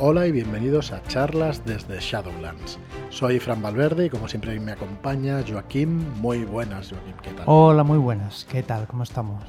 Hola 0.00 0.28
y 0.28 0.32
bienvenidos 0.32 0.92
a 0.92 1.02
charlas 1.08 1.64
desde 1.66 1.98
Shadowlands. 1.98 2.78
Soy 3.10 3.40
Fran 3.40 3.60
Valverde 3.60 4.06
y 4.06 4.10
como 4.10 4.28
siempre 4.28 4.60
me 4.60 4.70
acompaña 4.70 5.42
Joaquín. 5.44 6.08
Muy 6.20 6.44
buenas, 6.44 6.90
Joaquín, 6.90 7.14
¿qué 7.20 7.30
tal? 7.30 7.42
Hola, 7.46 7.82
muy 7.82 7.98
buenas. 7.98 8.46
¿Qué 8.48 8.62
tal? 8.62 8.86
¿Cómo 8.86 9.02
estamos? 9.02 9.42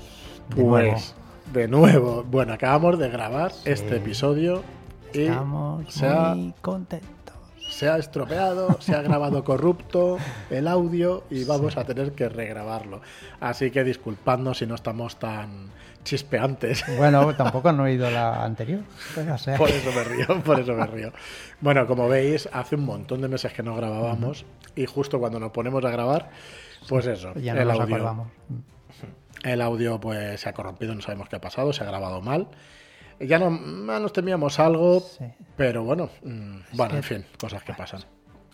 De 0.56 0.64
nuevo. 0.64 0.92
Pues, 0.94 1.16
de 1.54 1.68
nuevo. 1.68 2.24
Bueno, 2.24 2.54
acabamos 2.54 2.98
de 2.98 3.10
grabar 3.10 3.52
este 3.64 3.98
episodio 3.98 4.64
y 5.14 5.26
estamos 5.26 6.02
muy 6.02 6.54
contentos 6.62 7.20
se 7.70 7.88
ha 7.88 7.98
estropeado, 7.98 8.82
se 8.82 8.96
ha 8.96 9.02
grabado 9.02 9.44
corrupto 9.46 10.18
el 10.50 10.68
audio 10.68 11.24
y 11.30 11.46
vamos 11.46 11.78
a 11.78 11.86
tener 11.86 12.14
que 12.14 12.28
regrabarlo. 12.28 13.02
Así 13.40 13.72
que 13.72 13.84
disculpadnos 13.84 14.58
si 14.58 14.66
no 14.66 14.76
estamos 14.76 15.18
tan 15.18 15.70
chispeantes. 16.10 16.84
Bueno, 16.98 17.36
tampoco 17.36 17.70
han 17.70 17.80
oído 17.80 18.10
la 18.10 18.44
anterior. 18.44 18.82
Por 19.58 19.70
eso 19.70 19.92
me 19.92 20.04
río, 20.04 20.44
por 20.44 20.60
eso 20.60 20.74
me 20.74 20.86
río. 20.86 21.14
Bueno, 21.62 21.88
como 21.88 22.08
veis, 22.08 22.50
hace 22.52 22.76
un 22.76 22.86
montón 22.86 23.22
de 23.22 23.28
meses 23.28 23.54
que 23.54 23.64
no 23.64 23.76
grabábamos 23.76 24.46
y 24.76 24.86
justo 24.86 25.20
cuando 25.20 25.40
nos 25.40 25.52
ponemos 25.52 25.84
a 25.86 25.90
grabar, 25.90 26.30
pues 26.88 27.08
eso, 27.08 27.34
ya 27.36 27.54
no 27.54 27.62
el 27.62 27.68
nos 27.68 27.80
audio. 27.80 28.32
El 29.44 29.62
audio 29.62 30.00
pues 30.00 30.42
se 30.42 30.50
ha 30.50 30.54
corrompido, 30.54 30.94
no 30.94 31.02
sabemos 31.02 31.30
qué 31.30 31.38
ha 31.38 31.42
pasado, 31.42 31.72
se 31.72 31.84
ha 31.84 31.88
grabado 31.88 32.22
mal 32.22 32.50
ya 33.20 33.40
no, 33.40 33.50
nos 33.50 34.14
temíamos 34.14 34.60
algo, 34.60 35.06
pero 35.58 35.84
bueno, 35.84 36.10
mm, 36.24 36.58
bueno, 36.74 36.96
en 36.96 37.04
fin, 37.04 37.26
cosas 37.40 37.64
que 37.64 37.74
pasan. 37.74 38.02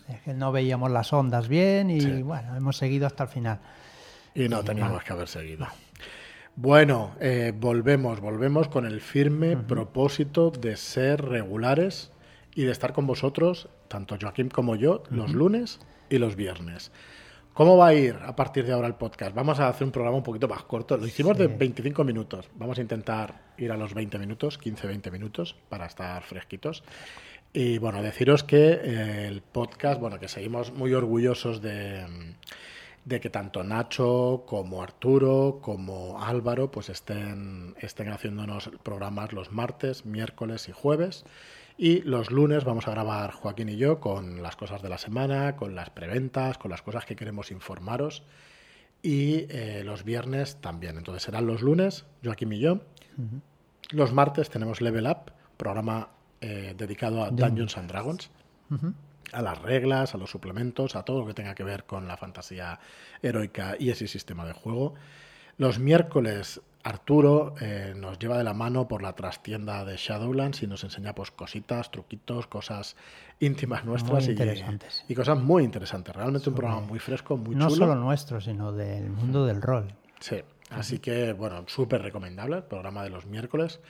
Es 0.08 0.20
que 0.22 0.34
no 0.34 0.52
veíamos 0.52 0.90
las 0.90 1.12
ondas 1.12 1.48
bien 1.48 1.90
y 1.90 2.22
bueno, 2.22 2.56
hemos 2.56 2.76
seguido 2.76 3.06
hasta 3.06 3.24
el 3.24 3.28
final. 3.28 3.60
Y 4.34 4.48
no 4.48 4.62
teníamos 4.62 5.02
que 5.02 5.12
haber 5.12 5.28
seguido. 5.28 5.66
Bueno, 5.66 5.85
eh, 7.20 7.52
volvemos, 7.54 8.20
volvemos 8.20 8.68
con 8.68 8.86
el 8.86 9.02
firme 9.02 9.58
propósito 9.58 10.50
de 10.50 10.76
ser 10.76 11.22
regulares 11.22 12.12
y 12.54 12.64
de 12.64 12.72
estar 12.72 12.94
con 12.94 13.06
vosotros, 13.06 13.68
tanto 13.88 14.16
Joaquín 14.18 14.48
como 14.48 14.74
yo, 14.74 15.02
los 15.10 15.34
lunes 15.34 15.80
y 16.08 16.16
los 16.16 16.34
viernes. 16.34 16.92
¿Cómo 17.52 17.76
va 17.76 17.88
a 17.88 17.94
ir 17.94 18.16
a 18.24 18.34
partir 18.34 18.64
de 18.64 18.72
ahora 18.72 18.86
el 18.86 18.94
podcast? 18.94 19.34
Vamos 19.34 19.60
a 19.60 19.68
hacer 19.68 19.84
un 19.84 19.92
programa 19.92 20.16
un 20.16 20.22
poquito 20.22 20.48
más 20.48 20.62
corto. 20.62 20.96
Lo 20.96 21.06
hicimos 21.06 21.36
de 21.36 21.46
25 21.46 22.04
minutos. 22.04 22.48
Vamos 22.54 22.78
a 22.78 22.80
intentar 22.80 23.52
ir 23.58 23.70
a 23.70 23.76
los 23.76 23.92
20 23.92 24.18
minutos, 24.18 24.58
15-20 24.58 25.12
minutos, 25.12 25.56
para 25.68 25.84
estar 25.84 26.22
fresquitos. 26.22 26.82
Y 27.52 27.76
bueno, 27.78 28.02
deciros 28.02 28.44
que 28.44 28.80
eh, 28.82 29.26
el 29.28 29.42
podcast, 29.42 30.00
bueno, 30.00 30.18
que 30.18 30.28
seguimos 30.28 30.72
muy 30.72 30.94
orgullosos 30.94 31.60
de, 31.60 32.06
de, 33.06 33.20
que 33.20 33.30
tanto 33.30 33.64
Nacho 33.64 34.44
como 34.46 34.82
Arturo 34.82 35.60
como 35.62 36.22
Álvaro 36.22 36.70
pues 36.70 36.90
estén, 36.90 37.74
estén 37.80 38.10
haciéndonos 38.10 38.70
programas 38.82 39.32
los 39.32 39.52
martes, 39.52 40.04
miércoles 40.04 40.68
y 40.68 40.72
jueves. 40.72 41.24
Y 41.78 42.00
los 42.02 42.30
lunes 42.30 42.64
vamos 42.64 42.88
a 42.88 42.90
grabar 42.90 43.32
Joaquín 43.32 43.68
y 43.68 43.76
yo 43.76 44.00
con 44.00 44.42
las 44.42 44.56
cosas 44.56 44.82
de 44.82 44.88
la 44.88 44.98
semana, 44.98 45.56
con 45.56 45.74
las 45.74 45.90
preventas, 45.90 46.58
con 46.58 46.70
las 46.70 46.82
cosas 46.82 47.04
que 47.04 47.16
queremos 47.16 47.50
informaros. 47.50 48.22
Y 49.02 49.46
eh, 49.50 49.82
los 49.84 50.02
viernes 50.02 50.56
también. 50.60 50.96
Entonces 50.96 51.22
serán 51.22 51.46
los 51.46 51.62
lunes, 51.62 52.06
Joaquín 52.24 52.52
y 52.52 52.58
yo. 52.58 52.80
Los 53.90 54.12
martes 54.12 54.50
tenemos 54.50 54.80
Level 54.80 55.06
Up, 55.06 55.32
programa 55.56 56.08
eh, 56.40 56.74
dedicado 56.76 57.22
a 57.22 57.30
Dungeons 57.30 57.76
and 57.76 57.88
Dragons. 57.88 58.30
A 59.32 59.42
las 59.42 59.60
reglas, 59.60 60.14
a 60.14 60.18
los 60.18 60.30
suplementos, 60.30 60.96
a 60.96 61.02
todo 61.02 61.20
lo 61.20 61.26
que 61.26 61.34
tenga 61.34 61.54
que 61.54 61.64
ver 61.64 61.84
con 61.84 62.06
la 62.06 62.16
fantasía 62.16 62.78
heroica 63.22 63.76
y 63.78 63.90
ese 63.90 64.06
sistema 64.06 64.44
de 64.46 64.52
juego. 64.52 64.94
Los 65.58 65.78
miércoles 65.78 66.60
Arturo 66.86 67.56
eh, 67.60 67.94
nos 67.96 68.16
lleva 68.20 68.38
de 68.38 68.44
la 68.44 68.54
mano 68.54 68.86
por 68.86 69.02
la 69.02 69.14
trastienda 69.14 69.84
de 69.84 69.96
Shadowlands 69.96 70.62
y 70.62 70.68
nos 70.68 70.84
enseña 70.84 71.16
pues 71.16 71.32
cositas, 71.32 71.90
truquitos, 71.90 72.46
cosas 72.46 72.94
íntimas 73.40 73.84
nuestras 73.84 74.28
y, 74.28 74.36
y, 75.08 75.14
cosas 75.16 75.36
muy 75.36 75.64
interesantes. 75.64 76.14
Realmente 76.14 76.48
un 76.48 76.54
programa 76.54 76.82
muy 76.82 77.00
fresco, 77.00 77.36
muy 77.36 77.56
no 77.56 77.68
chulo. 77.68 77.86
No 77.86 77.92
solo 77.92 78.00
nuestro, 78.00 78.40
sino 78.40 78.70
del 78.70 79.10
mundo 79.10 79.44
del 79.46 79.62
rol. 79.62 79.88
Sí, 80.20 80.36
así 80.70 81.00
que 81.00 81.32
bueno, 81.32 81.64
súper 81.66 82.02
recomendable 82.02 82.58
el 82.58 82.62
programa 82.62 83.02
de 83.02 83.10
los 83.10 83.26
miércoles. 83.26 83.80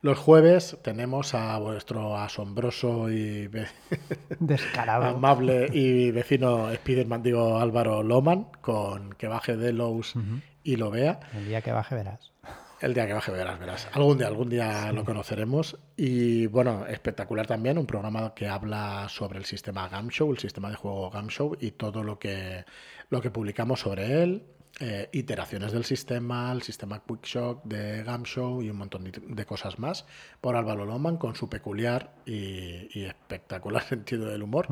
Los 0.00 0.18
jueves 0.18 0.78
tenemos 0.82 1.34
a 1.34 1.58
vuestro 1.58 2.16
asombroso 2.16 3.10
y 3.10 3.50
descarado 4.38 5.04
amable 5.04 5.68
y 5.72 6.12
vecino 6.12 6.72
Spiderman, 6.72 7.22
digo 7.22 7.58
Álvaro 7.58 8.02
Loman, 8.04 8.48
con 8.60 9.12
que 9.14 9.26
baje 9.26 9.56
de 9.56 9.72
los 9.72 10.14
y 10.62 10.76
lo 10.76 10.90
vea. 10.90 11.18
El 11.34 11.48
día 11.48 11.62
que 11.62 11.72
baje 11.72 11.96
verás. 11.96 12.32
El 12.80 12.94
día 12.94 13.08
que 13.08 13.12
baje 13.12 13.32
verás, 13.32 13.58
verás. 13.58 13.88
Algún 13.92 14.18
día, 14.18 14.28
algún 14.28 14.48
día 14.48 14.92
lo 14.92 15.04
conoceremos. 15.04 15.76
Y 15.96 16.46
bueno, 16.46 16.86
espectacular 16.86 17.48
también, 17.48 17.76
un 17.76 17.86
programa 17.86 18.34
que 18.34 18.46
habla 18.46 19.08
sobre 19.08 19.38
el 19.38 19.46
sistema 19.46 19.88
Gamshow, 19.88 20.30
el 20.30 20.38
sistema 20.38 20.70
de 20.70 20.76
juego 20.76 21.10
Gamshow 21.10 21.56
y 21.58 21.72
todo 21.72 22.04
lo 22.04 22.20
que, 22.20 22.64
lo 23.10 23.20
que 23.20 23.32
publicamos 23.32 23.80
sobre 23.80 24.22
él. 24.22 24.46
Eh, 24.80 25.08
iteraciones 25.10 25.72
del 25.72 25.84
sistema, 25.84 26.52
el 26.52 26.62
sistema 26.62 27.02
Quickshock 27.04 27.64
de 27.64 28.04
Gamshow 28.04 28.62
y 28.62 28.70
un 28.70 28.76
montón 28.76 29.10
de 29.10 29.44
cosas 29.44 29.80
más 29.80 30.06
por 30.40 30.54
Álvaro 30.54 30.86
Loman 30.86 31.16
con 31.16 31.34
su 31.34 31.48
peculiar 31.48 32.14
y, 32.24 33.02
espectacular 33.02 33.82
sentido 33.88 34.26
del 34.26 34.44
humor. 34.44 34.68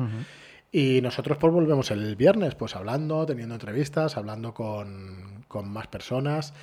Y 0.71 1.01
nosotros 1.01 1.37
pues 1.37 1.51
volvemos 1.51 1.91
el 1.91 2.15
viernes, 2.15 2.55
pues 2.55 2.77
hablando, 2.77 3.25
teniendo 3.25 3.55
entrevistas, 3.55 4.15
hablando 4.15 4.53
con, 4.53 5.45
más 5.65 5.87
personas. 5.87 6.53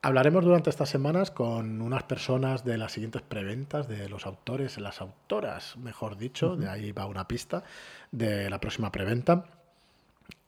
Hablaremos 0.00 0.44
durante 0.44 0.70
estas 0.70 0.88
semanas 0.88 1.32
con 1.32 1.82
unas 1.82 2.04
personas 2.04 2.64
de 2.64 2.78
las 2.78 2.92
siguientes 2.92 3.22
preventas, 3.22 3.88
de 3.88 4.08
los 4.08 4.24
autores, 4.24 4.78
las 4.78 5.00
autoras, 5.00 5.76
mejor 5.78 6.16
dicho, 6.16 6.54
de 6.54 6.68
ahí 6.68 6.92
va 6.92 7.06
una 7.06 7.26
pista 7.26 7.64
de 8.12 8.48
la 8.48 8.60
próxima 8.60 8.92
preventa. 8.92 9.46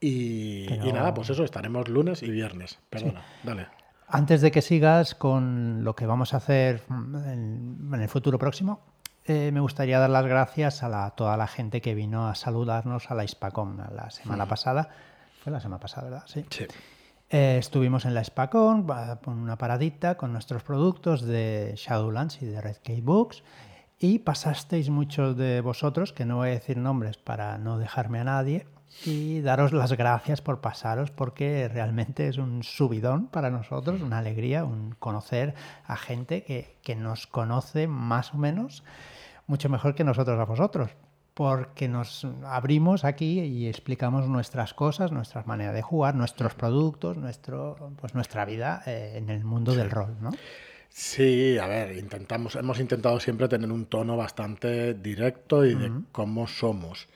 Y, 0.00 0.66
nada, 0.92 1.12
pues 1.12 1.30
eso, 1.30 1.44
estaremos 1.44 1.88
lunes 1.88 2.22
y 2.22 2.30
viernes. 2.30 2.78
Perdona, 2.88 3.22
dale. 3.42 3.66
Antes 4.08 4.41
de 4.41 4.50
que 4.50 4.62
sigas 4.62 5.14
con 5.14 5.84
lo 5.84 5.94
que 5.94 6.06
vamos 6.06 6.34
a 6.34 6.38
hacer 6.38 6.82
en 6.88 7.91
el 7.92 8.08
futuro 8.08 8.38
próximo, 8.38 8.80
eh, 9.26 9.52
me 9.52 9.60
gustaría 9.60 9.98
dar 9.98 10.10
las 10.10 10.26
gracias 10.26 10.82
a 10.82 11.10
toda 11.10 11.36
la 11.36 11.46
gente 11.46 11.80
que 11.80 11.94
vino 11.94 12.26
a 12.26 12.34
saludarnos 12.34 13.10
a 13.10 13.14
la 13.14 13.26
Spacon 13.26 13.76
la 13.94 14.10
semana 14.10 14.46
pasada. 14.46 14.88
Fue 15.42 15.52
la 15.52 15.60
semana 15.60 15.78
pasada, 15.78 16.10
¿verdad? 16.10 16.24
Sí. 16.26 16.44
Eh, 17.28 17.56
estuvimos 17.58 18.06
en 18.06 18.14
la 18.14 18.24
Spacon, 18.24 18.86
una 19.26 19.56
paradita 19.56 20.16
con 20.16 20.32
nuestros 20.32 20.64
productos 20.64 21.22
de 21.22 21.74
Shadowlands 21.76 22.42
y 22.42 22.47
de 22.47 22.60
Red 22.60 22.78
Books. 23.02 23.44
Y 23.98 24.20
pasasteis 24.20 24.88
muchos 24.88 25.36
de 25.36 25.60
vosotros, 25.60 26.12
que 26.12 26.24
no 26.24 26.38
voy 26.38 26.48
a 26.48 26.52
decir 26.52 26.78
nombres 26.78 27.18
para 27.18 27.58
no 27.58 27.78
dejarme 27.78 28.18
a 28.18 28.24
nadie, 28.24 28.66
y 29.04 29.40
daros 29.40 29.72
las 29.72 29.92
gracias 29.92 30.40
por 30.40 30.60
pasaros 30.60 31.10
porque 31.10 31.68
realmente 31.68 32.28
es 32.28 32.38
un 32.38 32.62
subidón 32.62 33.28
para 33.28 33.50
nosotros, 33.50 34.00
una 34.02 34.18
alegría, 34.18 34.64
un 34.64 34.94
conocer 34.98 35.54
a 35.86 35.96
gente 35.96 36.42
que, 36.42 36.76
que 36.82 36.96
nos 36.96 37.26
conoce 37.26 37.86
más 37.86 38.34
o 38.34 38.38
menos 38.38 38.82
mucho 39.50 39.68
mejor 39.68 39.94
que 39.94 40.04
nosotros 40.04 40.38
a 40.38 40.44
vosotros, 40.44 40.90
porque 41.34 41.88
nos 41.88 42.26
abrimos 42.44 43.04
aquí 43.04 43.40
y 43.40 43.66
explicamos 43.66 44.28
nuestras 44.28 44.74
cosas, 44.74 45.10
nuestras 45.10 45.46
maneras 45.46 45.74
de 45.74 45.82
jugar, 45.82 46.14
nuestros 46.14 46.54
productos, 46.54 47.16
nuestro, 47.16 47.92
pues 48.00 48.14
nuestra 48.14 48.44
vida 48.44 48.82
eh, 48.86 49.14
en 49.16 49.28
el 49.28 49.44
mundo 49.44 49.74
del 49.74 49.90
rol, 49.90 50.16
¿no? 50.20 50.30
Sí, 50.88 51.56
a 51.58 51.66
ver, 51.66 51.96
intentamos, 51.96 52.56
hemos 52.56 52.80
intentado 52.80 53.18
siempre 53.20 53.48
tener 53.48 53.70
un 53.70 53.86
tono 53.86 54.16
bastante 54.16 54.94
directo 54.94 55.64
y 55.64 55.74
de 55.74 55.90
cómo 56.10 56.46
somos. 56.48 57.08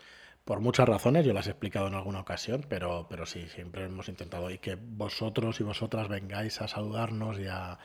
Por 0.45 0.61
muchas 0.61 0.87
razones, 0.89 1.25
yo 1.25 1.33
las 1.33 1.47
he 1.47 1.51
explicado 1.51 1.87
en 1.87 1.95
alguna 1.95 2.21
ocasión, 2.21 2.67
pero, 2.69 3.07
pero 3.09 3.25
sí, 3.25 3.47
siempre 3.49 3.85
hemos 3.85 4.09
intentado. 4.09 4.51
Y 4.51 4.59
que 4.59 4.77
vosotros 4.77 5.59
y 5.61 5.65
vosotras 5.65 6.09
vengáis 6.09 6.61
a 6.61 6.69
saludarnos 6.69 7.39
y 7.39 7.47
a, 7.47 7.79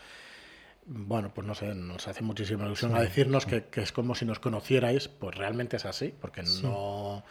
bueno, 0.85 1.31
pues 1.33 1.47
no 1.47 1.55
sé, 1.55 1.73
nos 1.73 2.07
hace 2.07 2.23
muchísima 2.23 2.65
ilusión 2.65 2.95
a 2.95 3.01
decirnos 3.01 3.45
que, 3.45 3.63
es 3.73 3.91
como 3.91 4.15
si 4.15 4.25
nos 4.25 4.39
conocierais, 4.39 5.07
pues 5.07 5.35
realmente 5.35 5.77
es 5.77 5.85
así, 5.85 6.13
porque 6.19 6.43
no, 6.63 7.23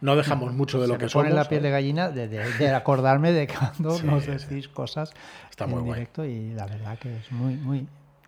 no 0.00 0.16
dejamos 0.16 0.52
mucho 0.52 0.80
de 0.80 0.88
lo 0.88 0.96
que 0.96 1.08
somos. 1.08 1.26
pone 1.26 1.34
la 1.34 1.48
piel 1.48 1.62
de 1.62 1.70
gallina 1.70 2.10
de, 2.10 2.74
acordarme 2.74 3.32
de 3.32 3.48
cuando 3.48 4.00
nos 4.04 4.26
decís 4.26 4.68
cosas 4.68 5.12
Está 5.50 5.66
muy 5.66 5.80
en 5.80 5.84
directo 5.86 6.24
y 6.24 6.52
la 6.52 6.66
verdad 6.66 6.98
que 6.98 7.16
es 7.16 7.32
muy, 7.32 7.56
muy 7.56 7.86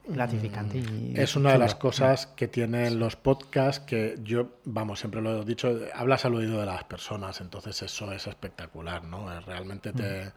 gratificante. 0.08 0.78
Y 0.78 1.14
es 1.16 1.36
una 1.36 1.52
de 1.52 1.58
las 1.58 1.74
cosas 1.74 2.26
que 2.26 2.48
tienen 2.48 2.98
los 2.98 3.16
podcasts 3.16 3.84
que 3.84 4.18
yo, 4.22 4.58
vamos, 4.64 5.00
siempre 5.00 5.20
lo 5.20 5.42
he 5.42 5.44
dicho, 5.44 5.78
hablas 5.94 6.24
al 6.24 6.34
oído 6.34 6.58
de 6.60 6.66
las 6.66 6.84
personas, 6.84 7.40
entonces 7.40 7.80
eso 7.82 8.12
es 8.12 8.26
espectacular, 8.26 9.04
¿no? 9.04 9.40
Realmente 9.40 9.92
te... 9.92 10.26
Mm. 10.26 10.32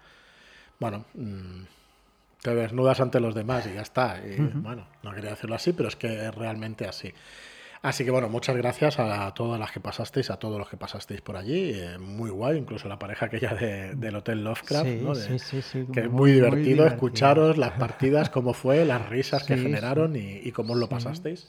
Bueno... 0.79 1.05
Mm, 1.13 1.63
te 2.41 2.55
desnudas 2.55 2.99
ante 2.99 3.19
los 3.19 3.35
demás 3.35 3.67
y 3.67 3.75
ya 3.75 3.81
está. 3.81 4.19
Y, 4.19 4.37
Bueno, 4.37 4.87
no 5.03 5.13
quería 5.13 5.31
decirlo 5.31 5.55
así, 5.55 5.73
pero 5.73 5.89
es 5.89 5.95
que 5.95 6.27
es 6.27 6.35
realmente 6.35 6.87
así. 6.87 7.13
Así 7.81 8.05
que 8.05 8.11
bueno, 8.11 8.29
muchas 8.29 8.55
gracias 8.55 8.99
a 8.99 9.33
todas 9.33 9.59
las 9.59 9.71
que 9.71 9.79
pasasteis, 9.79 10.29
a 10.29 10.37
todos 10.37 10.59
los 10.59 10.69
que 10.69 10.77
pasasteis 10.77 11.21
por 11.21 11.35
allí. 11.35 11.71
Eh, 11.73 11.97
muy 11.97 12.29
guay, 12.29 12.57
incluso 12.57 12.87
la 12.87 12.99
pareja 12.99 13.25
aquella 13.25 13.55
de, 13.55 13.95
del 13.95 14.15
Hotel 14.15 14.43
Lovecraft, 14.43 14.87
¿no? 15.01 15.15
sí, 15.15 15.39
sí, 15.39 15.63
sí, 15.63 15.87
que 15.91 16.01
es 16.01 16.09
muy, 16.09 16.33
divertido, 16.33 16.85
escucharos 16.85 17.57
las 17.57 17.71
partidas, 17.79 18.29
cómo 18.29 18.53
fue, 18.53 18.85
las 18.85 19.09
risas 19.09 19.43
que 19.43 19.57
generaron 19.57 20.15
y, 20.15 20.51
cómo 20.51 20.75
lo 20.75 20.89
pasasteis. 20.89 21.47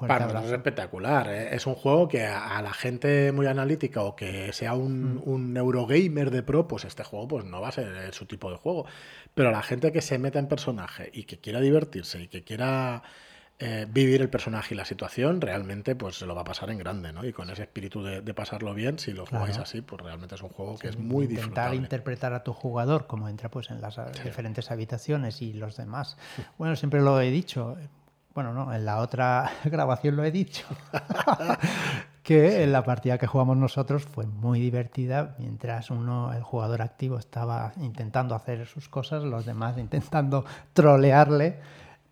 Para 0.00 0.26
nosotros 0.26 0.44
es 0.46 0.52
espectacular. 0.52 1.28
¿eh? 1.30 1.54
Es 1.54 1.66
un 1.66 1.74
juego 1.76 2.08
que 2.08 2.26
a, 2.26 2.60
la 2.60 2.74
gente 2.74 3.32
muy 3.32 3.46
analítica 3.46 4.02
o 4.02 4.16
que 4.16 4.52
sea 4.52 4.74
un, 4.74 5.14
mm. 5.14 5.22
un, 5.24 5.56
Eurogamer 5.56 6.30
de 6.30 6.42
pro, 6.42 6.68
pues 6.68 6.84
este 6.84 7.04
juego 7.04 7.26
pues 7.26 7.44
no 7.46 7.62
va 7.62 7.68
a 7.68 7.72
ser 7.72 8.12
su 8.12 8.26
tipo 8.26 8.50
de 8.50 8.58
juego. 8.58 8.84
Pero 9.34 9.48
a 9.48 9.52
la 9.52 9.62
gente 9.62 9.92
que 9.92 10.02
se 10.02 10.18
meta 10.18 10.38
en 10.38 10.48
personaje 10.48 11.10
y 11.14 11.24
que 11.24 11.38
quiera 11.38 11.60
divertirse 11.60 12.20
y 12.20 12.28
que 12.28 12.44
quiera 12.44 13.02
eh, 13.60 13.86
vivir 13.90 14.22
el 14.22 14.30
personaje 14.30 14.74
y 14.74 14.76
la 14.76 14.84
situación, 14.84 15.40
realmente 15.40 15.96
pues 15.96 16.16
se 16.16 16.26
lo 16.26 16.34
va 16.36 16.42
a 16.42 16.44
pasar 16.44 16.70
en 16.70 16.78
grande, 16.78 17.12
¿no? 17.12 17.24
Y 17.24 17.32
con 17.32 17.50
ese 17.50 17.62
espíritu 17.62 18.04
de, 18.04 18.22
pasarlo 18.34 18.72
bien, 18.72 19.00
si 19.00 19.12
lo 19.12 19.26
jugáis 19.26 19.58
así, 19.58 19.80
pues 19.80 20.00
realmente 20.00 20.36
es 20.36 20.42
un 20.42 20.50
juego 20.50 20.78
que 20.78 20.88
es 20.88 20.96
muy 20.96 21.24
intentar 21.24 21.74
interpretar 21.74 22.32
a 22.34 22.44
tu 22.44 22.52
jugador 22.52 23.08
como 23.08 23.28
entra 23.28 23.50
pues 23.50 23.70
en 23.70 23.80
las 23.80 23.98
diferentes 24.22 24.70
habitaciones 24.70 25.42
y 25.42 25.54
los 25.54 25.76
demás. 25.76 26.16
Bueno, 26.56 26.76
siempre 26.76 27.00
lo 27.00 27.20
he 27.20 27.30
dicho, 27.30 27.76
bueno, 28.32 28.52
no, 28.52 28.72
en 28.72 28.84
la 28.84 28.98
otra 28.98 29.50
grabación 29.64 30.14
lo 30.14 30.22
he 30.22 30.30
dicho, 30.30 30.64
que 32.22 32.62
en 32.62 32.70
la 32.70 32.84
partida 32.84 33.18
que 33.18 33.26
jugamos 33.26 33.56
nosotros 33.56 34.04
fue 34.04 34.26
muy 34.26 34.60
divertida, 34.60 35.34
mientras 35.40 35.90
uno, 35.90 36.32
el 36.32 36.44
jugador 36.44 36.82
activo, 36.82 37.18
estaba 37.18 37.72
intentando 37.80 38.36
hacer 38.36 38.66
sus 38.66 38.88
cosas, 38.88 39.24
los 39.24 39.44
demás 39.44 39.76
intentando 39.78 40.44
trolearle 40.72 41.58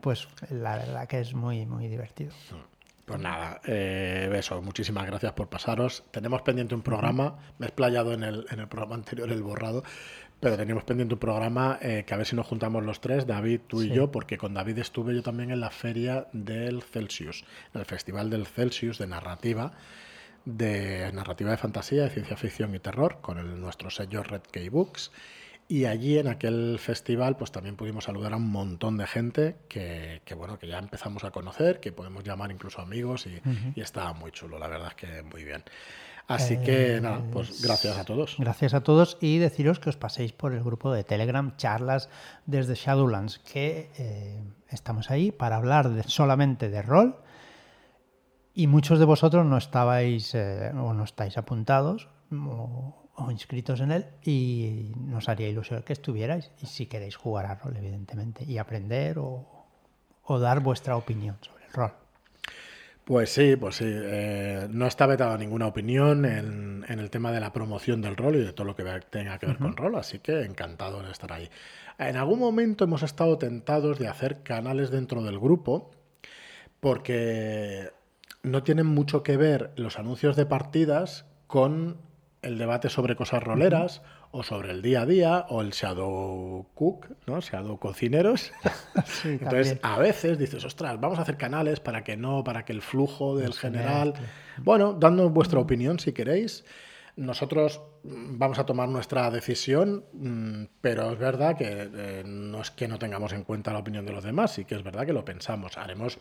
pues 0.01 0.29
la 0.51 0.77
verdad 0.77 1.09
que 1.09 1.21
es 1.21 1.35
muy, 1.35 1.67
muy 1.67 1.89
divertido. 1.89 2.33
Pues 3.07 3.21
nada, 3.21 3.61
eh, 3.65 4.29
beso, 4.31 4.61
muchísimas 4.63 5.07
gracias 5.07 5.33
por 5.33 5.49
pasaros. 5.49 6.03
Tenemos 6.11 6.43
pendiente 6.43 6.75
un 6.75 6.83
programa, 6.83 7.39
me 7.59 7.67
he 7.67 7.69
explayado 7.69 8.13
en 8.13 8.25
el, 8.25 8.47
en 8.51 8.59
el 8.59 8.67
programa 8.67 8.97
anterior, 8.97 9.31
el 9.31 9.45
borrado, 9.45 9.85
pero 10.41 10.57
teníamos 10.57 10.83
pendiente 10.83 11.15
un 11.15 11.21
programa 11.21 11.79
eh, 11.81 12.05
que 12.05 12.15
a 12.15 12.17
ver 12.17 12.27
si 12.27 12.35
nos 12.35 12.47
juntamos 12.47 12.85
los 12.85 13.01
tres, 13.01 13.27
David, 13.27 13.61
tú 13.69 13.83
y 13.83 13.91
yo, 13.91 14.11
porque 14.11 14.37
con 14.37 14.55
David 14.55 14.79
estuve 14.79 15.15
yo 15.15 15.23
también 15.23 15.53
en 15.53 15.61
la 15.61 15.71
feria 15.71 16.27
del 16.33 16.83
Celsius, 16.83 17.45
en 17.73 17.81
el 17.81 17.87
Festival 17.87 18.29
del 18.29 18.47
Celsius 18.47 18.99
de 18.99 19.07
narrativa, 19.07 19.73
de 20.45 21.11
narrativa 21.13 21.53
de 21.53 21.57
fantasía, 21.57 22.03
de 22.03 22.11
ciencia 22.11 22.37
ficción 22.37 22.75
y 22.75 22.81
terror, 22.81 23.19
con 23.21 23.39
el, 23.39 23.61
nuestro 23.61 23.89
sello 23.89 24.25
Red 24.25 24.43
Key 24.51 24.69
Books. 24.69 25.11
Y 25.69 25.87
allí 25.87 26.19
en 26.19 26.29
aquel 26.29 26.79
festival 26.79 27.37
pues 27.37 27.51
también 27.51 27.75
pudimos 27.75 28.05
saludar 28.05 28.33
a 28.33 28.37
un 28.37 28.51
montón 28.51 28.97
de 28.97 29.07
gente 29.07 29.57
que, 29.69 30.21
bueno, 30.37 30.59
que 30.59 30.69
ya 30.69 30.79
empezamos 30.79 31.25
a 31.25 31.33
conocer, 31.33 31.81
que 31.81 31.91
podemos 31.91 32.23
llamar 32.23 32.53
incluso 32.53 32.81
amigos 32.81 33.27
y, 33.27 33.81
estaba 33.81 34.13
muy 34.13 34.31
chulo, 34.31 34.59
la 34.59 34.69
verdad 34.69 34.89
es 34.89 34.95
que 34.95 35.23
muy 35.23 35.43
bien. 35.43 35.65
Así 36.29 36.59
que 36.59 37.01
nada, 37.01 37.21
pues 37.33 37.63
gracias 37.63 37.97
a 37.99 38.05
todos. 38.05 38.37
Gracias 38.39 38.75
a 38.75 38.83
todos 38.83 39.17
y 39.21 39.39
deciros 39.39 39.79
que 39.79 39.91
os 39.91 39.97
paséis 39.97 40.33
por 40.33 40.53
el 40.53 40.63
grupo 40.63 40.93
de 40.93 41.05
Telegram 41.05 41.57
Charlas 41.57 42.11
desde 42.47 42.75
Shadowlands, 42.75 43.39
que 43.41 43.91
eh, 43.97 44.41
estamos 44.69 45.11
ahí 45.11 45.31
para 45.33 45.57
hablar 45.57 46.05
solamente 46.09 46.69
de 46.69 46.83
rol 46.83 47.17
y 48.55 48.69
muchos 48.69 48.99
de 48.99 49.05
vosotros 49.05 49.45
no 49.47 49.57
estabais 49.57 50.35
eh, 50.35 50.71
o 50.75 50.95
no 50.95 51.05
estáis 51.05 51.39
apuntados 51.39 52.09
o 52.33 53.06
inscritos 53.31 53.81
en 53.81 53.91
él 53.93 54.07
y 54.23 54.93
nos 54.97 55.29
haría 55.29 55.49
ilusión 55.49 55.83
que 55.83 55.93
estuvierais 55.93 56.51
y 56.63 56.67
si 56.67 56.87
queréis 56.87 57.17
jugar 57.17 57.47
a 57.47 57.55
rol, 57.55 57.77
evidentemente, 57.77 58.45
y 58.45 58.59
aprender 58.59 59.19
o, 59.19 59.47
dar 60.41 60.61
vuestra 60.61 60.97
opinión 60.97 61.37
sobre 61.41 61.67
el 61.67 61.73
rol. 61.73 61.93
Pues 63.05 63.31
sí, 63.31 63.55
pues 63.57 63.77
sí. 63.77 63.85
Eh, 63.87 64.67
no 64.71 64.87
está 64.87 65.07
vetada 65.07 65.39
ninguna 65.39 65.69
opinión 65.69 66.25
en, 66.25 66.85
el 66.89 67.11
tema 67.11 67.31
de 67.31 67.41
la 67.41 67.53
promoción 67.53 68.03
del 68.03 68.17
rol 68.17 68.37
y 68.37 68.41
de 68.41 68.53
todo 68.53 68.67
lo 68.67 68.75
que 68.75 68.85
tenga 69.11 69.39
que 69.39 69.47
ver 69.47 69.59
con 69.59 69.77
rol, 69.77 69.95
así 69.97 70.19
que 70.19 70.43
encantado 70.43 71.03
de 71.03 71.13
estar 71.13 71.33
ahí. 71.33 71.49
En 71.99 72.17
algún 72.17 72.41
momento 72.41 72.85
hemos 72.85 73.03
estado 73.03 73.39
tentados 73.39 73.99
de 73.99 74.09
hacer 74.09 74.43
canales 74.43 74.91
dentro 74.91 75.23
del 75.23 75.39
grupo 75.39 75.93
porque 76.81 77.91
no 78.43 78.63
tienen 78.63 78.87
mucho 78.87 79.23
que 79.23 79.37
ver 79.37 79.73
los 79.77 79.99
anuncios 79.99 80.37
de 80.37 80.47
partidas 80.47 81.25
con 81.47 81.99
el 82.47 82.59
debate 82.59 82.89
sobre 82.89 83.17
cosas 83.17 83.43
roleras 83.43 84.03
o 84.31 84.43
sobre 84.43 84.71
el 84.71 84.83
día 84.83 85.03
a 85.03 85.07
día 85.07 85.47
o 85.49 85.61
el 85.61 85.71
shadow 85.71 86.67
cook, 86.75 87.09
¿no? 87.27 87.41
Shadow 87.41 87.79
cocineros. 87.79 88.53
Entonces, 89.25 89.79
a 89.83 89.99
veces 89.99 90.39
dices, 90.39 90.65
ostras, 90.65 91.01
vamos 91.01 91.19
a 91.19 91.23
hacer 91.23 91.37
canales 91.37 91.81
para 91.81 92.05
que 92.05 92.17
no, 92.17 92.45
para 92.45 92.65
que 92.65 92.73
el 92.73 92.83
flujo 92.83 93.37
del 93.37 93.53
general... 93.55 94.15
Bueno, 94.59 94.95
dando 94.95 95.29
vuestra 95.29 95.61
opinión 95.61 95.99
si 95.99 96.13
queréis. 96.13 96.65
Nosotros 97.17 97.81
mm, 98.05 98.39
vamos 98.39 98.59
a 98.59 98.67
tomar 98.67 98.89
nuestra 98.89 99.31
decisión, 99.31 100.05
mm, 100.13 100.65
pero 100.81 101.13
es 101.13 101.19
verdad 101.19 101.57
que 101.57 101.91
eh, 101.95 102.23
no 102.25 102.61
es 102.61 102.71
que 102.71 102.89
no 102.89 102.99
tengamos 102.99 103.33
en 103.33 103.43
cuenta 103.43 103.73
la 103.73 103.79
opinión 103.79 104.05
de 104.05 104.13
los 104.13 104.23
demás, 104.23 104.53
sí 104.53 104.65
que 104.65 104.75
es 104.75 104.83
verdad 104.83 105.07
que 105.07 105.13
lo 105.13 105.25
pensamos. 105.25 105.79
Haremos 105.79 106.19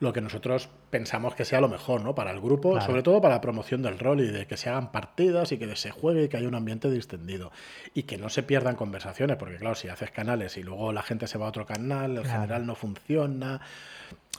lo 0.00 0.14
que 0.14 0.22
nosotros 0.22 0.70
pensamos 0.88 1.34
que 1.34 1.44
sea 1.44 1.60
lo 1.60 1.68
mejor, 1.68 2.02
¿no? 2.02 2.14
Para 2.14 2.30
el 2.30 2.40
grupo, 2.40 2.80
sobre 2.80 3.02
todo 3.02 3.20
para 3.20 3.34
la 3.34 3.40
promoción 3.42 3.82
del 3.82 3.98
rol 3.98 4.20
y 4.20 4.26
de 4.28 4.46
que 4.46 4.56
se 4.56 4.70
hagan 4.70 4.90
partidas 4.92 5.52
y 5.52 5.58
que 5.58 5.76
se 5.76 5.90
juegue 5.90 6.24
y 6.24 6.28
que 6.28 6.38
haya 6.38 6.48
un 6.48 6.54
ambiente 6.54 6.90
distendido. 6.90 7.52
Y 7.92 8.04
que 8.04 8.16
no 8.16 8.30
se 8.30 8.42
pierdan 8.42 8.76
conversaciones, 8.76 9.36
porque 9.36 9.56
claro, 9.56 9.74
si 9.74 9.88
haces 9.88 10.10
canales 10.10 10.56
y 10.56 10.62
luego 10.62 10.92
la 10.92 11.02
gente 11.02 11.26
se 11.26 11.36
va 11.36 11.46
a 11.46 11.48
otro 11.50 11.66
canal, 11.66 12.16
el 12.16 12.26
general 12.26 12.66
no 12.66 12.74
funciona. 12.74 13.60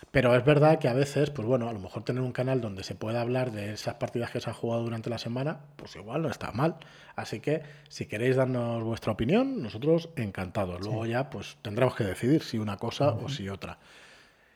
Pero 0.09 0.35
es 0.35 0.43
verdad 0.43 0.79
que 0.79 0.87
a 0.87 0.93
veces, 0.93 1.29
pues 1.29 1.47
bueno, 1.47 1.69
a 1.69 1.73
lo 1.73 1.79
mejor 1.79 2.03
tener 2.03 2.23
un 2.23 2.31
canal 2.31 2.59
donde 2.59 2.83
se 2.83 2.95
pueda 2.95 3.21
hablar 3.21 3.51
de 3.51 3.73
esas 3.73 3.93
partidas 3.95 4.31
que 4.31 4.41
se 4.41 4.49
han 4.49 4.55
jugado 4.55 4.81
durante 4.81 5.11
la 5.11 5.19
semana, 5.19 5.59
pues 5.75 5.95
igual 5.95 6.23
no 6.23 6.29
está 6.29 6.51
mal. 6.51 6.77
Así 7.15 7.39
que 7.39 7.61
si 7.87 8.07
queréis 8.07 8.35
darnos 8.35 8.83
vuestra 8.83 9.11
opinión, 9.11 9.61
nosotros 9.61 10.09
encantados. 10.15 10.81
Luego 10.81 11.05
ya 11.05 11.29
pues 11.29 11.57
tendremos 11.61 11.95
que 11.95 12.03
decidir 12.03 12.41
si 12.41 12.57
una 12.57 12.77
cosa 12.77 13.11
o 13.11 13.29
si 13.29 13.47
otra. 13.47 13.77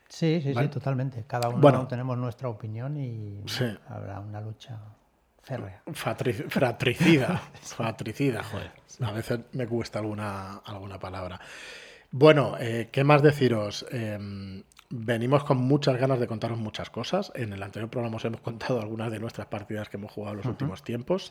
Sí, 0.08 0.40
sí, 0.42 0.54
sí, 0.54 0.68
totalmente. 0.68 1.24
Cada 1.26 1.48
uno 1.48 1.86
tenemos 1.88 2.16
nuestra 2.16 2.48
opinión 2.48 2.96
y 2.96 3.42
habrá 3.88 4.20
una 4.20 4.40
lucha 4.40 4.78
férrea. 5.42 5.82
fratricida, 5.92 7.42
fratricida, 7.62 8.42
joder. 8.42 8.72
A 9.00 9.12
veces 9.12 9.40
me 9.52 9.66
cuesta 9.66 9.98
alguna, 9.98 10.58
alguna 10.64 10.98
palabra. 10.98 11.40
Bueno, 12.10 12.56
eh, 12.58 12.88
¿qué 12.90 13.04
más 13.04 13.22
deciros? 13.22 13.86
Em, 13.90 14.62
venimos 14.90 15.44
con 15.44 15.58
muchas 15.58 15.96
ganas 15.96 16.18
de 16.18 16.26
contaros 16.26 16.58
muchas 16.58 16.90
cosas. 16.90 17.32
En 17.34 17.52
el 17.52 17.62
anterior 17.62 17.90
programa 17.90 18.16
os 18.16 18.24
hemos 18.24 18.40
contado 18.40 18.80
algunas 18.80 19.10
de 19.10 19.18
nuestras 19.18 19.46
partidas 19.48 19.88
que 19.88 19.96
hemos 19.96 20.12
jugado 20.12 20.32
en 20.32 20.38
los 20.38 20.46
últimos 20.46 20.82
tiempos. 20.82 21.30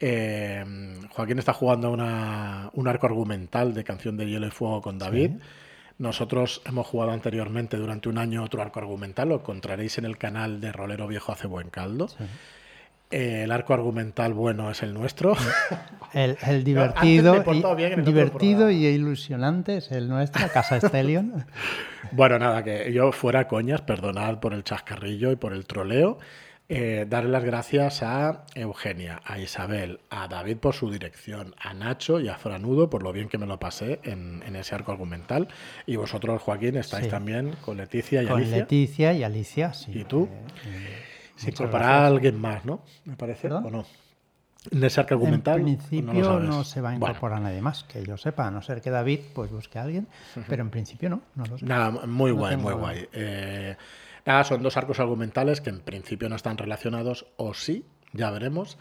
Em, 0.00 1.08
Joaquín 1.08 1.38
está 1.38 1.52
jugando 1.52 1.90
una, 1.90 2.70
un 2.74 2.88
arco 2.88 3.06
argumental 3.06 3.74
de 3.74 3.84
Canción 3.84 4.16
de 4.16 4.26
Hielo 4.26 4.46
y 4.46 4.50
Fuego 4.50 4.80
con 4.80 4.98
David. 4.98 5.32
Nosotros 5.98 6.62
hemos 6.64 6.86
jugado 6.86 7.10
anteriormente 7.10 7.76
durante 7.76 8.08
un 8.08 8.18
año 8.18 8.44
otro 8.44 8.62
arco 8.62 8.78
argumental, 8.78 9.30
lo 9.30 9.34
encontraréis 9.36 9.98
en 9.98 10.04
el 10.04 10.16
canal 10.16 10.60
de 10.60 10.70
Rolero 10.70 11.08
Viejo 11.08 11.32
Hace 11.32 11.48
Buen 11.48 11.70
Caldo. 11.70 12.08
Eh, 13.10 13.42
el 13.44 13.52
arco 13.52 13.74
argumental 13.74 14.32
bueno 14.32 14.70
es 14.70 14.82
el 14.82 14.94
nuestro. 14.94 15.34
El, 16.14 16.64
divertido, 16.64 17.44
y, 17.52 18.00
divertido 18.00 18.70
y 18.70 18.86
ilusionante 18.86 19.76
es 19.76 19.92
el 19.92 20.08
nuestro, 20.08 20.48
Casa 20.48 20.80
Stellion. 20.80 21.44
bueno, 22.12 22.38
nada, 22.38 22.64
que 22.64 22.90
yo 22.94 23.12
fuera 23.12 23.46
coñas, 23.46 23.82
perdonad 23.82 24.38
por 24.40 24.54
el 24.54 24.64
chascarrillo 24.64 25.32
y 25.32 25.36
por 25.36 25.52
el 25.52 25.66
troleo. 25.66 26.18
Eh, 26.70 27.06
darle 27.08 27.30
las 27.30 27.44
gracias 27.44 28.02
a 28.02 28.44
Eugenia, 28.54 29.22
a 29.24 29.38
Isabel, 29.38 30.00
a 30.10 30.28
David 30.28 30.58
por 30.58 30.74
su 30.74 30.90
dirección, 30.90 31.54
a 31.58 31.72
Nacho 31.72 32.20
y 32.20 32.28
a 32.28 32.36
Franudo 32.36 32.90
por 32.90 33.02
lo 33.02 33.10
bien 33.10 33.30
que 33.30 33.38
me 33.38 33.46
lo 33.46 33.58
pasé 33.58 34.00
en, 34.02 34.42
ese 34.54 34.74
arco 34.74 34.92
argumental. 34.92 35.48
Y 35.86 35.96
vosotros, 35.96 36.42
Joaquín, 36.42 36.76
estáis 36.76 37.08
también 37.08 37.56
con 37.64 37.78
Leticia 37.78 38.22
y 38.22 38.26
Alicia. 38.26 38.34
Con 38.34 38.58
Leticia 38.58 39.12
y 39.14 39.22
Alicia, 39.22 39.72
sí. 39.72 39.92
¿Y 39.94 40.04
tú? 40.04 40.28
Eh, 40.66 41.04
Se 41.36 41.50
incorporará 41.50 42.06
alguien 42.06 42.38
más, 42.38 42.66
¿no? 42.66 42.82
Me 43.06 43.16
parece, 43.16 43.48
¿o 43.50 43.70
no? 43.70 43.86
En 44.70 44.84
ese 44.84 45.00
arco 45.00 45.14
argumental. 45.14 45.60
En 45.60 45.64
principio 45.64 46.38
no, 46.38 46.64
se 46.64 46.82
va 46.82 46.90
a 46.90 46.94
incorporar 46.96 47.40
nadie 47.40 47.62
más, 47.62 47.84
que 47.84 48.04
yo 48.04 48.18
sepa, 48.18 48.46
a 48.46 48.50
no 48.50 48.60
ser 48.60 48.82
que 48.82 48.90
David 48.90 49.20
pues 49.34 49.50
busque 49.50 49.78
a 49.78 49.84
alguien, 49.84 50.06
pero 50.46 50.62
en 50.62 50.68
principio 50.68 51.08
no, 51.08 51.22
no 51.34 51.46
lo 51.46 51.56
sé. 51.56 51.64
Nada, 51.64 52.06
muy 52.06 52.32
guay, 52.32 52.58
muy 52.58 52.74
guay. 52.74 53.08
Eh, 53.14 53.74
son 54.44 54.62
dos 54.62 54.76
arcos 54.76 55.00
argumentales 55.00 55.60
que 55.60 55.70
en 55.70 55.80
principio 55.80 56.28
no 56.28 56.36
están 56.36 56.58
relacionados, 56.58 57.26
o 57.36 57.54
sí, 57.54 57.84
ya 58.12 58.30
veremos. 58.30 58.78